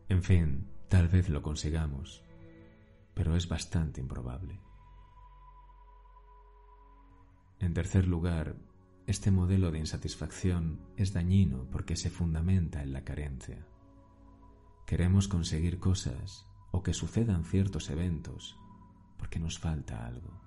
en 0.09 0.23
fin, 0.23 0.67
tal 0.87 1.09
vez 1.09 1.27
lo 1.27 1.41
consigamos, 1.41 2.23
pero 3.13 3.35
es 3.35 3.49
bastante 3.49 3.99
improbable. 3.99 4.61
En 7.59 7.73
tercer 7.73 8.07
lugar, 8.07 8.55
este 9.05 9.31
modelo 9.31 9.71
de 9.71 9.79
insatisfacción 9.79 10.79
es 10.95 11.11
dañino 11.11 11.65
porque 11.71 11.97
se 11.97 12.09
fundamenta 12.09 12.83
en 12.83 12.93
la 12.93 13.03
carencia. 13.03 13.67
Queremos 14.85 15.27
conseguir 15.27 15.79
cosas 15.79 16.45
o 16.71 16.83
que 16.83 16.93
sucedan 16.93 17.43
ciertos 17.43 17.89
eventos 17.89 18.57
porque 19.17 19.39
nos 19.39 19.59
falta 19.59 20.05
algo. 20.05 20.39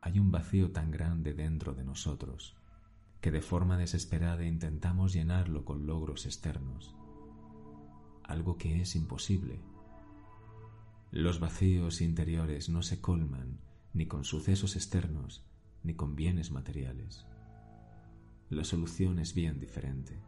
Hay 0.00 0.18
un 0.20 0.30
vacío 0.30 0.70
tan 0.70 0.90
grande 0.90 1.34
dentro 1.34 1.74
de 1.74 1.84
nosotros 1.84 2.59
que 3.20 3.30
de 3.30 3.42
forma 3.42 3.76
desesperada 3.76 4.46
intentamos 4.46 5.12
llenarlo 5.12 5.64
con 5.64 5.86
logros 5.86 6.24
externos, 6.24 6.94
algo 8.24 8.56
que 8.56 8.80
es 8.80 8.96
imposible. 8.96 9.60
Los 11.10 11.40
vacíos 11.40 12.00
interiores 12.00 12.68
no 12.68 12.82
se 12.82 13.00
colman 13.00 13.60
ni 13.92 14.06
con 14.06 14.24
sucesos 14.24 14.76
externos 14.76 15.44
ni 15.82 15.94
con 15.94 16.14
bienes 16.14 16.50
materiales. 16.50 17.26
La 18.48 18.64
solución 18.64 19.18
es 19.18 19.34
bien 19.34 19.58
diferente. 19.58 20.20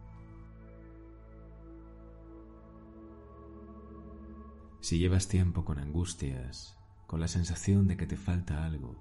Si 4.81 4.99
llevas 4.99 5.29
tiempo 5.29 5.65
con 5.65 5.79
angustias, 5.79 6.77
con 7.07 7.21
la 7.21 7.29
sensación 7.29 7.87
de 7.87 7.97
que 7.97 8.07
te 8.07 8.17
falta 8.17 8.65
algo, 8.65 8.97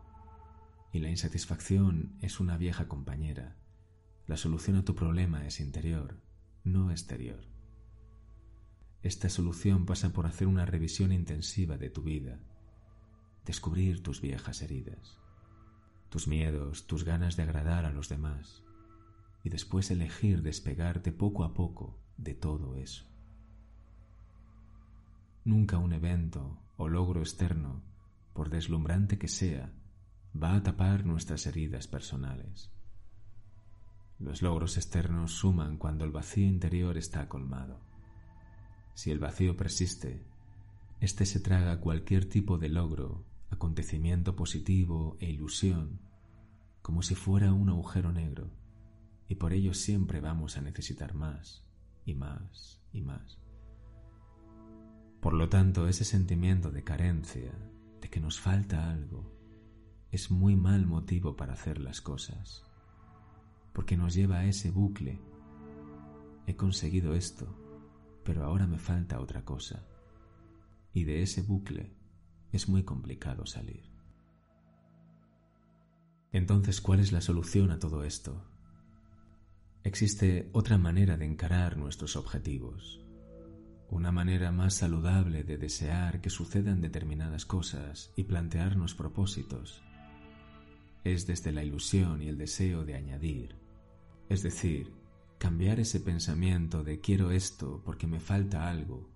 y 0.94 1.00
la 1.00 1.10
insatisfacción 1.10 2.16
es 2.22 2.40
una 2.40 2.58
vieja 2.58 2.88
compañera, 2.88 3.56
la 4.28 4.38
solución 4.38 4.78
a 4.78 4.86
tu 4.86 4.96
problema 4.96 5.46
es 5.46 5.60
interior, 5.60 6.18
no 6.64 6.92
exterior. 6.92 7.44
Esta 9.02 9.30
solución 9.30 9.86
pasa 9.86 10.14
por 10.14 10.28
hacer 10.28 10.48
una 10.48 10.66
revisión 10.66 11.12
intensiva 11.12 11.78
de 11.78 11.90
tu 11.90 12.04
vida, 12.04 12.40
descubrir 13.46 14.04
tus 14.04 14.22
viejas 14.22 14.62
heridas, 14.62 15.20
tus 16.10 16.28
miedos, 16.28 16.86
tus 16.86 17.04
ganas 17.04 17.36
de 17.36 17.44
agradar 17.44 17.86
a 17.86 17.92
los 17.92 18.10
demás, 18.10 18.64
y 19.44 19.50
después 19.50 19.90
elegir 19.90 20.44
despegarte 20.44 21.12
poco 21.12 21.44
a 21.44 21.54
poco 21.54 22.00
de 22.18 22.36
todo 22.36 22.76
eso. 22.76 23.06
Nunca 25.44 25.80
un 25.80 25.94
evento 25.94 26.62
o 26.78 26.88
logro 26.88 27.22
externo, 27.22 27.82
por 28.34 28.50
deslumbrante 28.50 29.18
que 29.18 29.28
sea, 29.28 29.74
va 30.36 30.56
a 30.56 30.64
tapar 30.64 31.06
nuestras 31.06 31.48
heridas 31.48 31.88
personales. 31.88 32.72
Los 34.22 34.44
logros 34.44 34.78
externos 34.78 35.32
suman 35.32 35.78
cuando 35.78 36.06
el 36.06 36.12
vacío 36.12 36.46
interior 36.46 36.96
está 36.96 37.28
colmado. 37.28 37.80
Si 38.94 39.10
el 39.10 39.18
vacío 39.18 39.58
persiste, 39.58 40.24
éste 41.00 41.26
se 41.26 41.40
traga 41.40 41.80
cualquier 41.80 42.26
tipo 42.26 42.60
de 42.60 42.70
logro, 42.70 43.26
acontecimiento 43.50 44.36
positivo 44.36 45.18
e 45.20 45.32
ilusión, 45.32 46.00
como 46.84 47.02
si 47.02 47.16
fuera 47.16 47.52
un 47.52 47.70
agujero 47.70 48.12
negro, 48.12 48.52
y 49.28 49.36
por 49.36 49.54
ello 49.54 49.74
siempre 49.74 50.22
vamos 50.22 50.56
a 50.56 50.62
necesitar 50.62 51.16
más 51.16 51.66
y 52.06 52.14
más 52.14 52.80
y 52.94 53.02
más. 53.02 53.40
Por 55.20 55.34
lo 55.34 55.50
tanto, 55.50 55.88
ese 55.88 56.06
sentimiento 56.06 56.70
de 56.70 56.84
carencia, 56.84 57.54
de 58.02 58.10
que 58.10 58.20
nos 58.20 58.40
falta 58.40 58.92
algo, 58.92 59.36
es 60.12 60.30
muy 60.30 60.56
mal 60.56 60.86
motivo 60.86 61.36
para 61.36 61.54
hacer 61.54 61.80
las 61.80 62.02
cosas, 62.02 62.71
porque 63.74 63.98
nos 63.98 64.14
lleva 64.14 64.40
a 64.40 64.46
ese 64.46 64.72
bucle. 64.72 65.20
He 66.48 66.56
conseguido 66.56 67.14
esto, 67.14 67.56
pero 68.24 68.44
ahora 68.44 68.68
me 68.68 68.78
falta 68.78 69.20
otra 69.20 69.44
cosa, 69.46 69.86
y 70.94 71.04
de 71.04 71.22
ese 71.22 71.42
bucle 71.42 71.94
es 72.52 72.68
muy 72.68 72.84
complicado 72.84 73.46
salir. 73.46 73.90
Entonces, 76.32 76.82
¿cuál 76.82 77.00
es 77.00 77.12
la 77.12 77.22
solución 77.22 77.72
a 77.72 77.80
todo 77.80 78.04
esto? 78.04 78.46
Existe 79.84 80.50
otra 80.54 80.78
manera 80.78 81.18
de 81.18 81.26
encarar 81.26 81.78
nuestros 81.78 82.16
objetivos, 82.16 83.04
una 83.90 84.12
manera 84.12 84.52
más 84.52 84.76
saludable 84.76 85.44
de 85.44 85.58
desear 85.58 86.22
que 86.22 86.30
sucedan 86.30 86.82
determinadas 86.82 87.46
cosas 87.46 88.14
y 88.16 88.24
plantearnos 88.24 88.96
propósitos 88.96 89.84
es 91.04 91.26
desde 91.26 91.52
la 91.52 91.64
ilusión 91.64 92.22
y 92.22 92.28
el 92.28 92.38
deseo 92.38 92.86
de 92.86 92.96
añadir, 92.96 93.56
es 94.32 94.44
decir, 94.44 94.94
cambiar 95.40 95.82
ese 95.82 96.00
pensamiento 96.00 96.86
de 96.86 97.02
quiero 97.02 97.32
esto 97.32 97.82
porque 97.84 98.08
me 98.08 98.22
falta 98.22 98.70
algo, 98.70 99.10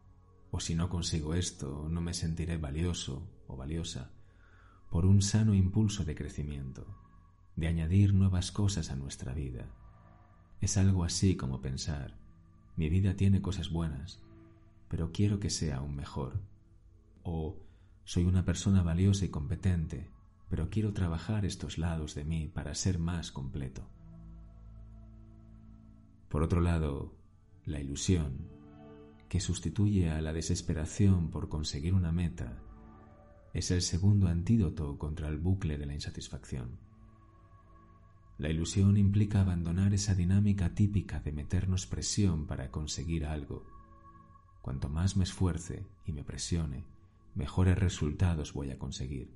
o 0.52 0.60
si 0.60 0.76
no 0.76 0.90
consigo 0.90 1.36
esto 1.36 1.88
no 1.90 2.02
me 2.02 2.14
sentiré 2.14 2.58
valioso 2.58 3.26
o 3.48 3.56
valiosa, 3.56 4.12
por 4.90 5.06
un 5.06 5.22
sano 5.22 5.54
impulso 5.54 6.04
de 6.04 6.16
crecimiento, 6.16 6.86
de 7.56 7.68
añadir 7.68 8.14
nuevas 8.14 8.52
cosas 8.52 8.92
a 8.92 8.98
nuestra 8.98 9.34
vida. 9.34 9.70
Es 10.60 10.76
algo 10.76 11.06
así 11.06 11.38
como 11.38 11.62
pensar, 11.62 12.18
mi 12.76 12.90
vida 12.90 13.16
tiene 13.16 13.42
cosas 13.42 13.70
buenas, 13.70 14.20
pero 14.90 15.14
quiero 15.14 15.40
que 15.40 15.50
sea 15.50 15.78
aún 15.78 15.96
mejor. 15.96 16.42
O 17.24 17.56
soy 18.04 18.26
una 18.26 18.44
persona 18.44 18.84
valiosa 18.84 19.24
y 19.24 19.30
competente, 19.30 20.10
pero 20.50 20.70
quiero 20.70 20.92
trabajar 20.92 21.46
estos 21.46 21.78
lados 21.78 22.16
de 22.16 22.26
mí 22.26 22.50
para 22.50 22.76
ser 22.76 23.00
más 23.00 23.32
completo. 23.32 23.95
Por 26.36 26.44
otro 26.44 26.60
lado, 26.60 27.16
la 27.64 27.80
ilusión, 27.80 28.50
que 29.30 29.40
sustituye 29.40 30.12
a 30.12 30.20
la 30.20 30.34
desesperación 30.34 31.32
por 31.32 31.48
conseguir 31.48 31.94
una 31.94 32.12
meta, 32.12 32.62
es 33.54 33.72
el 33.72 33.82
segundo 33.82 34.28
antídoto 34.28 34.98
contra 34.98 35.30
el 35.30 35.38
bucle 35.38 35.78
de 35.78 35.86
la 35.86 35.94
insatisfacción. 35.94 36.78
La 38.38 38.50
ilusión 38.50 38.98
implica 38.98 39.40
abandonar 39.40 39.94
esa 39.94 40.14
dinámica 40.14 40.76
típica 40.76 41.22
de 41.22 41.32
meternos 41.32 41.88
presión 41.88 42.48
para 42.48 42.70
conseguir 42.70 43.26
algo 43.26 43.66
Cuanto 44.62 44.90
más 44.90 45.16
me 45.16 45.24
esfuerce 45.24 45.88
y 46.06 46.12
me 46.12 46.26
presione, 46.26 46.84
mejores 47.34 47.78
resultados 47.78 48.52
voy 48.52 48.72
a 48.72 48.78
conseguir. 48.78 49.32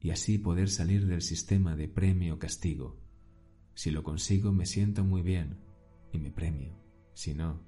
Y 0.00 0.08
así 0.08 0.38
poder 0.38 0.70
salir 0.70 1.04
del 1.06 1.20
sistema 1.20 1.76
de 1.76 1.88
premio-castigo. 1.88 2.96
Si 3.74 3.90
lo 3.90 4.02
consigo 4.02 4.52
me 4.52 4.66
siento 4.66 5.04
muy 5.04 5.22
bien 5.22 5.58
y 6.12 6.18
me 6.18 6.30
premio. 6.30 6.78
Si 7.14 7.34
no, 7.34 7.60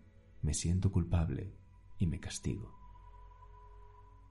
me 0.42 0.54
siento 0.54 0.92
culpable 0.92 1.54
y 1.98 2.06
me 2.06 2.20
castigo. 2.20 2.74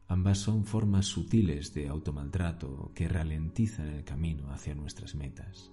Ambas 0.07 0.37
son 0.37 0.65
formas 0.65 1.05
sutiles 1.05 1.73
de 1.73 1.87
automaltrato 1.87 2.91
que 2.93 3.07
ralentizan 3.07 3.87
el 3.87 4.03
camino 4.03 4.51
hacia 4.51 4.75
nuestras 4.75 5.15
metas. 5.15 5.71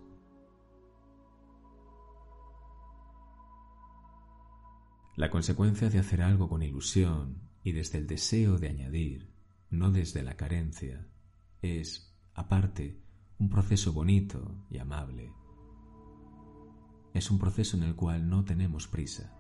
La 5.17 5.29
consecuencia 5.29 5.91
de 5.91 5.99
hacer 5.99 6.23
algo 6.23 6.49
con 6.49 6.63
ilusión 6.63 7.43
y 7.63 7.73
desde 7.73 7.99
el 7.99 8.07
deseo 8.07 8.57
de 8.57 8.69
añadir, 8.69 9.31
no 9.69 9.91
desde 9.91 10.23
la 10.23 10.37
carencia, 10.37 11.07
es, 11.61 12.17
aparte, 12.33 12.99
un 13.39 13.51
proceso 13.51 13.93
bonito 13.93 14.65
y 14.71 14.79
amable. 14.79 15.35
Es 17.13 17.31
un 17.31 17.39
proceso 17.39 17.77
en 17.77 17.83
el 17.83 17.97
cual 17.97 18.29
no 18.29 18.45
tenemos 18.45 18.87
prisa. 18.87 19.33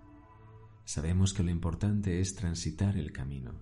Sabemos 0.85 1.33
que 1.33 1.43
lo 1.43 1.51
importante 1.51 2.21
es 2.21 2.35
transitar 2.35 2.97
el 2.97 3.13
camino. 3.13 3.53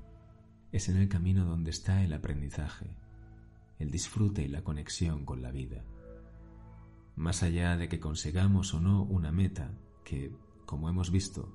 Es 0.72 0.88
en 0.88 0.96
el 0.96 1.08
camino 1.08 1.44
donde 1.44 1.70
está 1.70 2.02
el 2.02 2.12
aprendizaje, 2.12 2.90
el 3.78 3.90
disfrute 3.90 4.42
y 4.42 4.48
la 4.48 4.64
conexión 4.64 5.24
con 5.24 5.42
la 5.42 5.50
vida. 5.50 5.84
Más 7.16 7.42
allá 7.42 7.76
de 7.76 7.88
que 7.88 8.00
consigamos 8.00 8.72
o 8.74 8.80
no 8.80 9.02
una 9.02 9.32
meta, 9.32 9.72
que, 10.04 10.34
como 10.64 10.88
hemos 10.88 11.10
visto, 11.10 11.54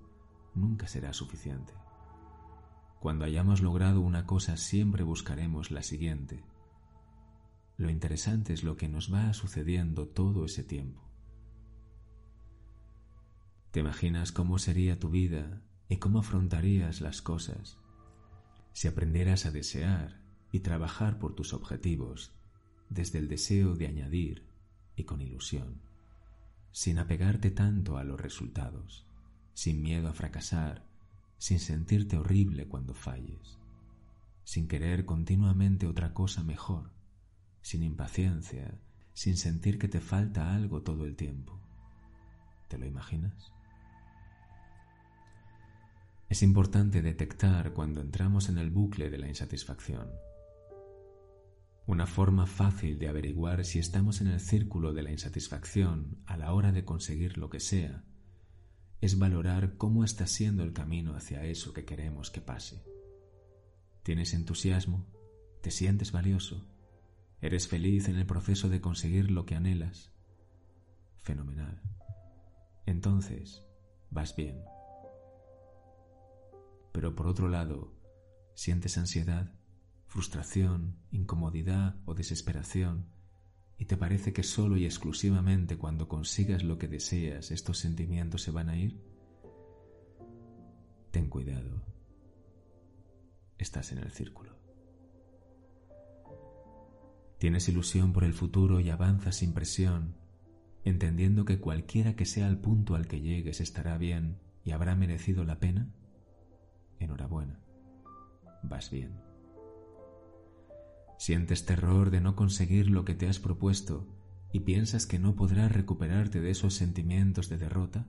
nunca 0.53 0.87
será 0.87 1.13
suficiente. 1.13 1.73
Cuando 2.99 3.25
hayamos 3.25 3.61
logrado 3.61 4.01
una 4.01 4.25
cosa 4.25 4.57
siempre 4.57 5.03
buscaremos 5.03 5.71
la 5.71 5.83
siguiente. 5.83 6.43
Lo 7.77 7.89
interesante 7.89 8.53
es 8.53 8.63
lo 8.63 8.77
que 8.77 8.87
nos 8.87 9.13
va 9.13 9.33
sucediendo 9.33 10.07
todo 10.07 10.45
ese 10.45 10.63
tiempo. 10.63 11.01
¿Te 13.73 13.79
imaginas 13.79 14.31
cómo 14.31 14.59
sería 14.59 14.99
tu 14.99 15.09
vida 15.09 15.59
y 15.89 15.97
cómo 15.97 16.19
afrontarías 16.19 17.01
las 17.01 17.23
cosas 17.23 17.79
si 18.71 18.87
aprendieras 18.87 19.47
a 19.47 19.51
desear 19.51 20.21
y 20.51 20.59
trabajar 20.59 21.17
por 21.17 21.33
tus 21.33 21.53
objetivos 21.53 22.35
desde 22.89 23.17
el 23.17 23.27
deseo 23.27 23.73
de 23.73 23.87
añadir 23.87 24.45
y 24.95 25.05
con 25.05 25.21
ilusión, 25.21 25.81
sin 26.71 26.99
apegarte 26.99 27.49
tanto 27.49 27.97
a 27.97 28.03
los 28.03 28.21
resultados, 28.21 29.07
sin 29.55 29.81
miedo 29.81 30.07
a 30.07 30.13
fracasar, 30.13 30.85
sin 31.39 31.59
sentirte 31.59 32.15
horrible 32.15 32.67
cuando 32.67 32.93
falles, 32.93 33.57
sin 34.43 34.67
querer 34.67 35.03
continuamente 35.03 35.87
otra 35.87 36.13
cosa 36.13 36.43
mejor, 36.43 36.91
sin 37.63 37.81
impaciencia, 37.81 38.79
sin 39.15 39.35
sentir 39.35 39.79
que 39.79 39.87
te 39.87 39.99
falta 39.99 40.53
algo 40.53 40.83
todo 40.83 41.05
el 41.05 41.15
tiempo. 41.15 41.59
¿Te 42.67 42.77
lo 42.77 42.85
imaginas? 42.85 43.51
Es 46.33 46.41
importante 46.41 47.03
detectar 47.03 47.73
cuando 47.73 48.01
entramos 48.01 48.49
en 48.49 48.57
el 48.57 48.71
bucle 48.71 49.11
de 49.11 49.19
la 49.19 49.27
insatisfacción 49.27 50.09
una 51.85 52.07
forma 52.07 52.47
fácil 52.47 52.97
de 52.97 53.07
averiguar 53.07 53.63
si 53.65 53.77
estamos 53.77 54.19
en 54.19 54.25
el 54.25 54.39
círculo 54.39 54.93
de 54.93 55.03
la 55.03 55.11
insatisfacción 55.11 56.17
a 56.25 56.35
la 56.35 56.51
hora 56.55 56.71
de 56.71 56.85
conseguir 56.85 57.37
lo 57.37 57.51
que 57.51 57.59
sea 57.59 58.03
es 58.99 59.19
valorar 59.19 59.77
cómo 59.77 60.03
está 60.03 60.25
siendo 60.25 60.63
el 60.63 60.73
camino 60.73 61.15
hacia 61.15 61.45
eso 61.45 61.71
que 61.71 61.85
queremos 61.85 62.31
que 62.31 62.41
pase. 62.41 62.83
¿Tienes 64.01 64.33
entusiasmo? 64.33 65.05
¿Te 65.61 65.69
sientes 65.69 66.11
valioso? 66.11 66.67
¿Eres 67.41 67.67
feliz 67.67 68.07
en 68.07 68.15
el 68.15 68.25
proceso 68.25 68.69
de 68.69 68.81
conseguir 68.81 69.29
lo 69.29 69.45
que 69.45 69.53
anhelas? 69.53 70.11
Fenomenal. 71.17 71.79
Entonces, 72.87 73.61
vas 74.09 74.35
bien. 74.35 74.63
Pero 76.93 77.13
por 77.13 77.27
otro 77.27 77.49
lado, 77.49 77.91
¿sientes 78.55 78.97
ansiedad? 78.97 79.53
frustración, 80.13 80.99
incomodidad 81.09 81.95
o 82.05 82.13
desesperación, 82.13 83.07
y 83.79 83.85
te 83.85 83.97
parece 83.97 84.31
que 84.31 84.43
solo 84.43 84.77
y 84.77 84.85
exclusivamente 84.85 85.75
cuando 85.75 86.07
consigas 86.07 86.63
lo 86.63 86.77
que 86.77 86.87
deseas 86.87 87.49
estos 87.49 87.79
sentimientos 87.79 88.43
se 88.43 88.51
van 88.51 88.69
a 88.69 88.77
ir? 88.77 89.01
Ten 91.09 91.29
cuidado. 91.29 91.81
Estás 93.57 93.91
en 93.91 93.97
el 93.97 94.11
círculo. 94.11 94.55
Tienes 97.39 97.67
ilusión 97.67 98.13
por 98.13 98.23
el 98.23 98.35
futuro 98.35 98.79
y 98.81 98.91
avanzas 98.91 99.37
sin 99.37 99.53
presión, 99.53 100.15
entendiendo 100.83 101.43
que 101.43 101.59
cualquiera 101.59 102.15
que 102.15 102.25
sea 102.25 102.47
el 102.47 102.59
punto 102.59 102.93
al 102.93 103.07
que 103.07 103.19
llegues 103.19 103.61
estará 103.61 103.97
bien 103.97 104.37
y 104.63 104.73
habrá 104.73 104.95
merecido 104.95 105.43
la 105.43 105.59
pena. 105.59 105.91
Enhorabuena. 106.99 107.59
Vas 108.63 108.89
bien. 108.89 109.19
Sientes 111.17 111.65
terror 111.65 112.09
de 112.09 112.21
no 112.21 112.35
conseguir 112.35 112.89
lo 112.89 113.05
que 113.05 113.15
te 113.15 113.27
has 113.27 113.39
propuesto 113.39 114.07
y 114.51 114.61
piensas 114.61 115.05
que 115.05 115.19
no 115.19 115.35
podrás 115.35 115.71
recuperarte 115.71 116.41
de 116.41 116.51
esos 116.51 116.73
sentimientos 116.73 117.49
de 117.49 117.57
derrota 117.57 118.07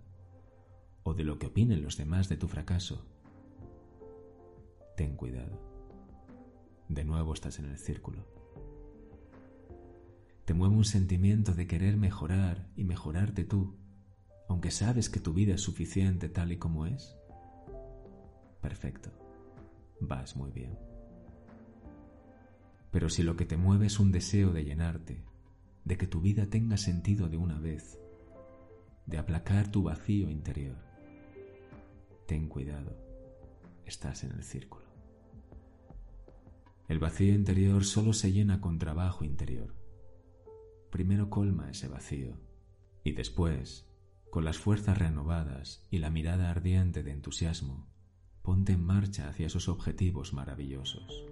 o 1.03 1.15
de 1.15 1.25
lo 1.25 1.39
que 1.39 1.47
opinen 1.47 1.83
los 1.83 1.97
demás 1.97 2.29
de 2.29 2.37
tu 2.37 2.49
fracaso. 2.49 3.07
Ten 4.97 5.17
cuidado. 5.17 5.61
De 6.89 7.05
nuevo 7.05 7.35
estás 7.35 7.59
en 7.59 7.67
el 7.67 7.79
círculo. 7.79 8.27
Te 10.45 10.53
mueve 10.53 10.77
un 10.77 10.85
sentimiento 10.85 11.55
de 11.55 11.67
querer 11.67 11.97
mejorar 11.97 12.69
y 12.77 12.85
mejorarte 12.85 13.45
tú, 13.45 13.77
aunque 14.49 14.71
sabes 14.71 15.09
que 15.09 15.21
tu 15.21 15.33
vida 15.33 15.55
es 15.55 15.63
suficiente 15.63 16.29
tal 16.29 16.53
y 16.53 16.59
como 16.59 16.87
es. 16.87 17.17
Perfecto. 18.65 19.11
Vas 20.01 20.37
muy 20.37 20.51
bien. 20.51 20.79
Pero 22.91 23.11
si 23.11 23.23
lo 23.23 23.37
que 23.37 23.45
te 23.45 23.59
mueve 23.59 23.89
es 23.89 24.01
un 24.01 24.11
deseo 24.11 24.55
de 24.55 24.65
llenarte, 24.65 25.23
de 25.85 25.99
que 25.99 26.07
tu 26.07 26.23
vida 26.23 26.47
tenga 26.47 26.79
sentido 26.79 27.29
de 27.29 27.37
una 27.37 27.61
vez, 27.61 27.99
de 29.05 29.19
aplacar 29.19 29.71
tu 29.71 29.83
vacío 29.83 30.31
interior, 30.31 30.79
ten 32.27 32.49
cuidado, 32.49 32.97
estás 33.85 34.25
en 34.25 34.33
el 34.33 34.43
círculo. 34.43 34.87
El 36.89 37.01
vacío 37.01 37.35
interior 37.35 37.85
solo 37.85 38.15
se 38.15 38.33
llena 38.33 38.63
con 38.63 38.79
trabajo 38.79 39.27
interior. 39.27 39.75
Primero 40.91 41.29
colma 41.29 41.71
ese 41.71 41.89
vacío 41.89 42.39
y 43.03 43.13
después, 43.13 43.87
con 44.31 44.47
las 44.47 44.57
fuerzas 44.57 44.97
renovadas 44.97 45.87
y 45.91 45.99
la 45.99 46.09
mirada 46.09 46.51
ardiente 46.51 47.03
de 47.03 47.13
entusiasmo, 47.13 47.94
ponte 48.45 48.73
en 48.73 48.85
marcha 48.85 49.29
hacia 49.29 49.47
esos 49.47 49.69
objetivos 49.71 50.35
maravillosos. 50.35 51.25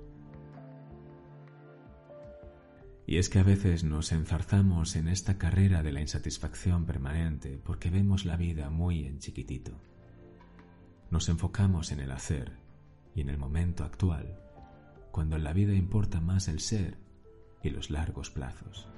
Y 3.07 3.18
es 3.18 3.29
que 3.29 3.38
a 3.38 3.42
veces 3.42 3.85
nos 3.85 4.12
enzarzamos 4.12 4.96
en 4.96 5.09
esta 5.09 5.37
carrera 5.37 5.83
de 5.83 5.92
la 5.92 6.01
insatisfacción 6.01 6.87
permanente 6.87 7.61
porque 7.62 7.90
vemos 7.90 8.25
la 8.25 8.37
vida 8.37 8.70
muy 8.70 9.05
en 9.05 9.18
chiquitito. 9.18 9.79
Nos 11.11 11.29
enfocamos 11.29 11.92
en 11.92 12.01
el 12.01 12.11
hacer 12.12 12.57
y 13.14 13.20
en 13.20 13.29
el 13.29 13.37
momento 13.37 13.85
actual, 13.85 14.40
cuando 15.11 15.37
en 15.37 15.44
la 15.44 15.53
vida 15.53 15.75
importa 15.75 16.22
más 16.22 16.48
el 16.48 16.61
ser 16.61 16.96
y 17.62 17.68
los 17.68 17.90
largos 17.90 18.31
plazos. 18.31 18.88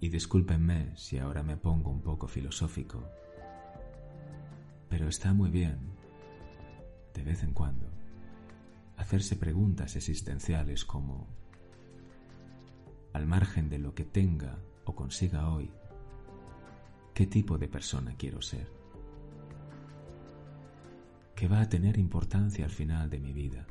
Y 0.00 0.08
discúlpenme 0.08 0.96
si 0.96 1.18
ahora 1.18 1.42
me 1.42 1.58
pongo 1.58 1.90
un 1.90 2.00
poco 2.00 2.26
filosófico, 2.26 3.04
pero 4.88 5.08
está 5.08 5.32
muy 5.32 5.50
bien, 5.50 5.78
de 7.14 7.22
vez 7.22 7.42
en 7.42 7.52
cuando, 7.52 7.90
hacerse 8.96 9.36
preguntas 9.36 9.96
existenciales 9.96 10.84
como, 10.84 11.26
al 13.12 13.26
margen 13.26 13.68
de 13.68 13.78
lo 13.78 13.94
que 13.94 14.04
tenga 14.04 14.58
o 14.84 14.94
consiga 14.94 15.48
hoy, 15.50 15.70
¿qué 17.14 17.26
tipo 17.26 17.58
de 17.58 17.68
persona 17.68 18.14
quiero 18.16 18.42
ser? 18.42 18.70
¿Qué 21.34 21.48
va 21.48 21.60
a 21.60 21.68
tener 21.68 21.98
importancia 21.98 22.64
al 22.64 22.70
final 22.70 23.10
de 23.10 23.18
mi 23.18 23.32
vida? 23.32 23.66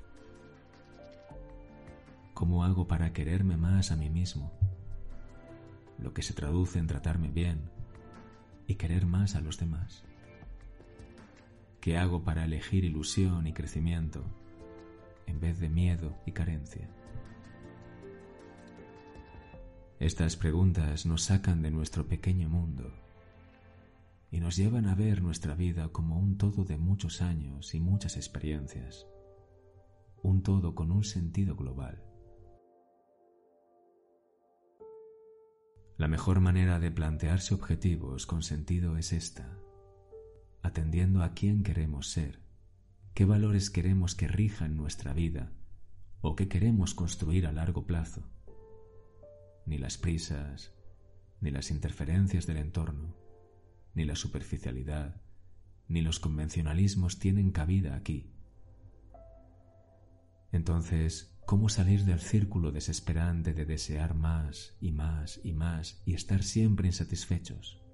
¿Cómo 2.34 2.64
hago 2.64 2.88
para 2.88 3.14
quererme 3.14 3.58
más 3.58 3.92
a 3.92 3.96
mí 3.96 4.10
mismo? 4.10 4.52
Lo 5.98 6.14
que 6.14 6.22
se 6.22 6.34
traduce 6.34 6.80
en 6.80 6.88
tratarme 6.88 7.30
bien 7.30 7.72
y 8.68 8.76
querer 8.76 9.06
más 9.06 9.36
a 9.36 9.42
los 9.42 9.58
demás. 9.58 10.04
¿Qué 11.86 12.00
hago 12.00 12.24
para 12.24 12.46
elegir 12.46 12.84
ilusión 12.84 13.46
y 13.46 13.54
crecimiento 13.54 14.24
en 15.28 15.40
vez 15.40 15.60
de 15.60 15.70
miedo 15.70 16.18
y 16.26 16.32
carencia. 16.32 16.90
Estas 20.00 20.36
preguntas 20.36 21.06
nos 21.06 21.22
sacan 21.22 21.62
de 21.62 21.70
nuestro 21.70 22.08
pequeño 22.08 22.50
mundo 22.50 22.92
y 24.32 24.40
nos 24.40 24.56
llevan 24.56 24.88
a 24.88 24.96
ver 24.96 25.22
nuestra 25.22 25.54
vida 25.54 25.90
como 25.90 26.18
un 26.18 26.40
todo 26.40 26.64
de 26.64 26.76
muchos 26.76 27.22
años 27.22 27.76
y 27.76 27.80
muchas 27.80 28.18
experiencias, 28.18 29.06
un 30.24 30.42
todo 30.42 30.74
con 30.74 30.92
un 30.92 31.04
sentido 31.04 31.56
global. 31.56 32.04
La 35.98 36.08
mejor 36.08 36.40
manera 36.40 36.80
de 36.80 36.90
plantearse 36.90 37.54
objetivos 37.54 38.26
con 38.26 38.42
sentido 38.42 38.98
es 38.98 39.14
esta, 39.14 39.60
atendiendo 40.66 41.24
a 41.24 41.34
quién 41.34 41.64
queremos 41.64 42.10
ser 42.10 42.46
qué 43.16 43.24
valores 43.24 43.70
queremos 43.70 44.14
que 44.14 44.28
rijan 44.28 44.76
nuestra 44.76 45.14
vida 45.14 45.50
o 46.20 46.36
qué 46.36 46.50
queremos 46.50 46.94
construir 46.94 47.48
a 47.48 47.54
largo 47.54 47.88
plazo. 47.88 48.28
Ni 49.66 49.78
las 49.78 49.98
prisas, 49.98 50.74
ni 51.40 51.50
las 51.50 51.72
interferencias 51.72 52.46
del 52.46 52.58
entorno, 52.58 53.16
ni 53.94 54.04
la 54.04 54.18
superficialidad, 54.18 55.22
ni 55.88 56.02
los 56.02 56.20
convencionalismos 56.20 57.18
tienen 57.18 57.52
cabida 57.52 57.96
aquí. 57.96 58.34
Entonces, 60.52 61.38
¿cómo 61.46 61.70
salir 61.70 62.04
del 62.04 62.20
círculo 62.20 62.74
desesperante 62.74 63.54
de 63.54 63.66
desear 63.66 64.14
más 64.14 64.76
y 64.82 64.92
más 64.92 65.40
y 65.42 65.54
más 65.54 66.02
y 66.06 66.16
estar 66.16 66.44
siempre 66.44 66.88
insatisfechos? 66.88 67.85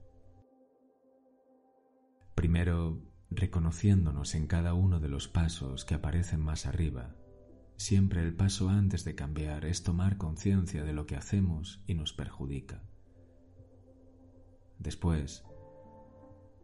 Primero, 2.42 3.00
reconociéndonos 3.30 4.34
en 4.34 4.48
cada 4.48 4.74
uno 4.74 5.00
de 5.00 5.10
los 5.10 5.28
pasos 5.28 5.86
que 5.86 5.94
aparecen 5.94 6.40
más 6.40 6.66
arriba. 6.66 7.16
Siempre 7.78 8.24
el 8.24 8.34
paso 8.34 8.68
antes 8.70 9.06
de 9.06 9.14
cambiar 9.14 9.64
es 9.64 9.84
tomar 9.84 10.18
conciencia 10.18 10.84
de 10.84 10.92
lo 10.92 11.06
que 11.06 11.16
hacemos 11.16 11.84
y 11.86 11.94
nos 11.94 12.14
perjudica. 12.14 12.82
Después, 14.80 15.46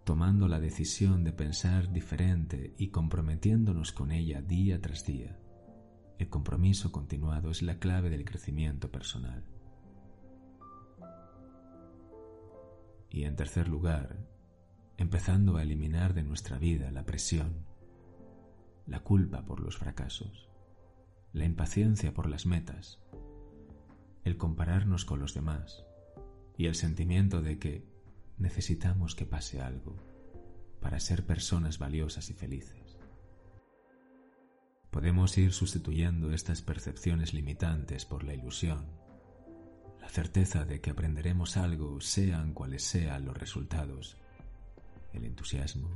tomando 0.03 0.47
la 0.47 0.59
decisión 0.59 1.23
de 1.23 1.31
pensar 1.31 1.93
diferente 1.93 2.73
y 2.79 2.87
comprometiéndonos 2.87 3.91
con 3.91 4.11
ella 4.11 4.41
día 4.41 4.81
tras 4.81 5.05
día. 5.05 5.37
El 6.17 6.27
compromiso 6.27 6.91
continuado 6.91 7.51
es 7.51 7.61
la 7.61 7.77
clave 7.77 8.09
del 8.09 8.25
crecimiento 8.25 8.89
personal. 8.91 9.45
Y 13.11 13.25
en 13.25 13.35
tercer 13.35 13.67
lugar, 13.67 14.36
empezando 14.97 15.57
a 15.57 15.63
eliminar 15.63 16.15
de 16.15 16.23
nuestra 16.23 16.57
vida 16.57 16.89
la 16.91 17.05
presión, 17.05 17.65
la 18.87 19.01
culpa 19.01 19.45
por 19.45 19.59
los 19.59 19.77
fracasos, 19.77 20.49
la 21.33 21.45
impaciencia 21.45 22.13
por 22.13 22.27
las 22.27 22.47
metas, 22.47 22.99
el 24.23 24.37
compararnos 24.37 25.05
con 25.05 25.19
los 25.19 25.35
demás 25.35 25.83
y 26.57 26.65
el 26.65 26.73
sentimiento 26.73 27.41
de 27.41 27.59
que 27.59 27.85
necesitamos 28.39 29.13
que 29.13 29.27
pase 29.27 29.61
algo 29.61 29.95
para 30.81 30.99
ser 30.99 31.25
personas 31.25 31.77
valiosas 31.77 32.29
y 32.31 32.33
felices. 32.33 32.97
Podemos 34.89 35.37
ir 35.37 35.53
sustituyendo 35.53 36.31
estas 36.33 36.63
percepciones 36.63 37.35
limitantes 37.35 38.05
por 38.05 38.23
la 38.23 38.33
ilusión, 38.33 38.87
la 40.01 40.09
certeza 40.09 40.65
de 40.65 40.81
que 40.81 40.89
aprenderemos 40.89 41.55
algo 41.55 42.01
sean 42.01 42.53
cuales 42.53 42.83
sean 42.83 43.25
los 43.25 43.37
resultados 43.37 44.17
el 45.13 45.25
entusiasmo, 45.25 45.89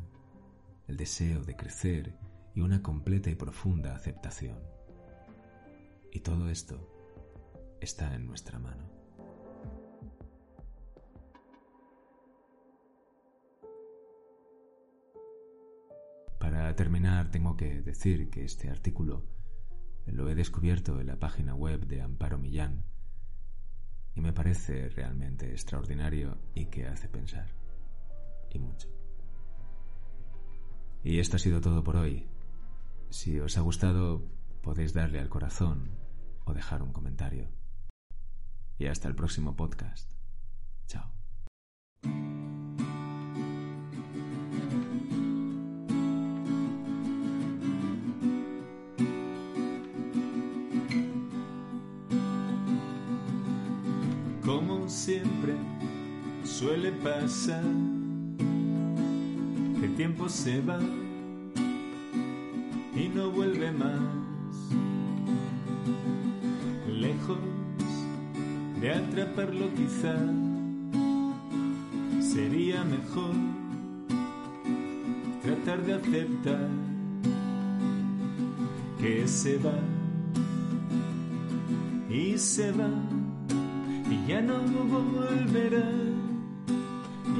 el 0.87 0.97
deseo 0.97 1.43
de 1.43 1.55
crecer 1.55 2.17
y 2.53 2.61
una 2.61 2.81
completa 2.81 3.29
y 3.29 3.35
profunda 3.35 3.95
aceptación. 3.95 4.59
Y 6.11 6.19
todo 6.19 6.49
esto 6.49 6.87
está 7.79 8.13
en 8.15 8.27
nuestra 8.27 8.59
mano. 8.59 8.89
Para 16.39 16.75
terminar, 16.75 17.31
tengo 17.31 17.55
que 17.55 17.81
decir 17.81 18.29
que 18.29 18.43
este 18.43 18.69
artículo 18.69 19.23
lo 20.05 20.29
he 20.29 20.35
descubierto 20.35 20.99
en 20.99 21.07
la 21.07 21.19
página 21.19 21.55
web 21.55 21.85
de 21.85 22.01
Amparo 22.01 22.37
Millán 22.37 22.83
y 24.15 24.21
me 24.21 24.33
parece 24.33 24.89
realmente 24.89 25.51
extraordinario 25.51 26.37
y 26.53 26.65
que 26.65 26.87
hace 26.87 27.07
pensar. 27.07 27.47
Y 28.49 28.59
mucho. 28.59 29.00
Y 31.03 31.19
esto 31.19 31.37
ha 31.37 31.39
sido 31.39 31.61
todo 31.61 31.83
por 31.83 31.95
hoy. 31.95 32.27
Si 33.09 33.39
os 33.39 33.57
ha 33.57 33.61
gustado, 33.61 34.23
podéis 34.61 34.93
darle 34.93 35.19
al 35.19 35.29
corazón 35.29 35.89
o 36.45 36.53
dejar 36.53 36.83
un 36.83 36.93
comentario. 36.93 37.49
Y 38.77 38.85
hasta 38.85 39.07
el 39.07 39.15
próximo 39.15 39.55
podcast. 39.55 40.11
Chao. 40.87 41.11
Como 54.43 54.87
siempre 54.87 55.55
suele 56.43 56.91
pasar 56.91 57.90
el 59.91 59.97
tiempo 59.97 60.29
se 60.29 60.61
va 60.61 60.79
y 62.95 63.09
no 63.09 63.29
vuelve 63.29 63.71
más. 63.71 63.99
Lejos 66.87 67.37
de 68.79 68.91
atraparlo 68.91 69.69
quizá 69.73 70.15
sería 72.21 72.83
mejor 72.83 73.35
tratar 75.41 75.83
de 75.85 75.93
aceptar 75.93 76.69
que 78.99 79.27
se 79.27 79.57
va 79.57 79.79
y 82.09 82.37
se 82.37 82.71
va 82.71 82.89
y 84.09 84.27
ya 84.27 84.41
no 84.41 84.59
volverá, 84.61 85.89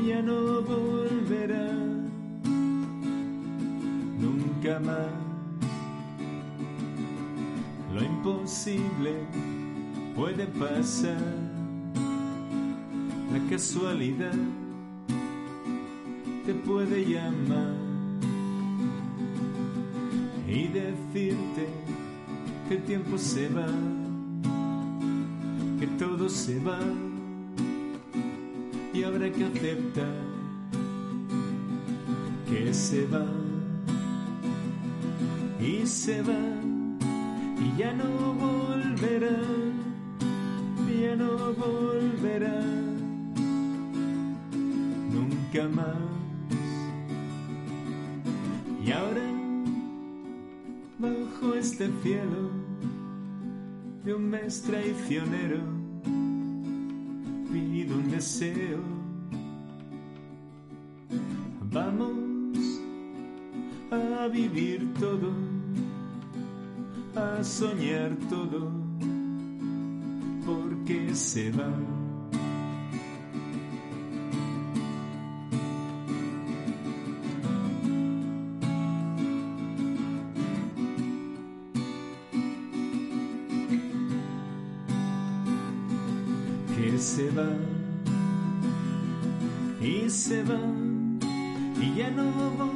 ya 0.06 0.22
no 0.22 0.62
volverá 0.62 1.91
Lo 7.94 8.04
imposible 8.04 9.16
puede 10.16 10.46
pasar. 10.46 11.18
La 13.34 13.50
casualidad 13.50 14.36
te 16.46 16.54
puede 16.54 17.06
llamar 17.06 17.74
y 20.48 20.68
decirte 20.68 21.68
que 22.68 22.76
el 22.76 22.84
tiempo 22.84 23.18
se 23.18 23.50
va, 23.50 23.68
que 25.80 25.88
todo 25.98 26.30
se 26.30 26.60
va 26.60 26.80
y 28.94 29.02
habrá 29.02 29.32
que 29.32 29.44
aceptar 29.44 30.32
que 32.48 32.74
se 32.74 33.08
va 33.08 33.41
y 35.82 35.88
se 35.88 36.22
va 36.22 36.44
y 37.60 37.78
ya 37.78 37.92
no 37.94 38.34
volverá, 38.34 39.40
ya 41.02 41.16
no 41.16 41.54
volverá 41.54 42.62
nunca 45.12 45.68
más. 45.70 45.96
Y 48.86 48.92
ahora, 48.92 49.28
bajo 51.00 51.54
este 51.56 51.90
cielo 52.04 52.50
de 54.04 54.14
un 54.14 54.30
mes 54.30 54.62
traicionero, 54.64 55.62
pido 57.52 57.98
un 57.98 58.12
deseo. 58.12 58.80
Vamos 61.72 62.32
a 63.92 64.28
vivir 64.28 64.94
todo, 65.00 65.51
a 67.16 67.44
soñar 67.44 68.16
todo, 68.30 68.72
porque 70.46 71.14
se 71.14 71.52
va. 71.52 71.70
Que 86.76 86.98
se 86.98 87.30
va 87.32 87.50
y 89.82 90.10
se 90.10 90.44
va 90.44 90.60
y 91.80 91.96
ya 91.96 92.10
no 92.12 92.71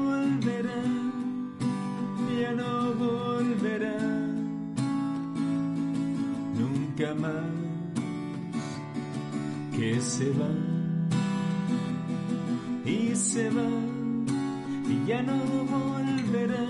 que 9.76 10.02
se 10.02 10.30
va 10.32 10.50
y 12.86 13.16
se 13.16 13.50
va 13.50 13.70
y 14.88 15.08
ya 15.08 15.22
no 15.22 15.38
volverá 15.74 16.66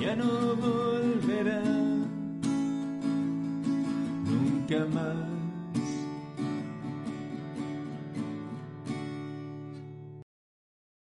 ya 0.00 0.16
no 0.16 0.56
volverá 0.56 1.62
nunca 4.24 4.86
más 4.94 5.19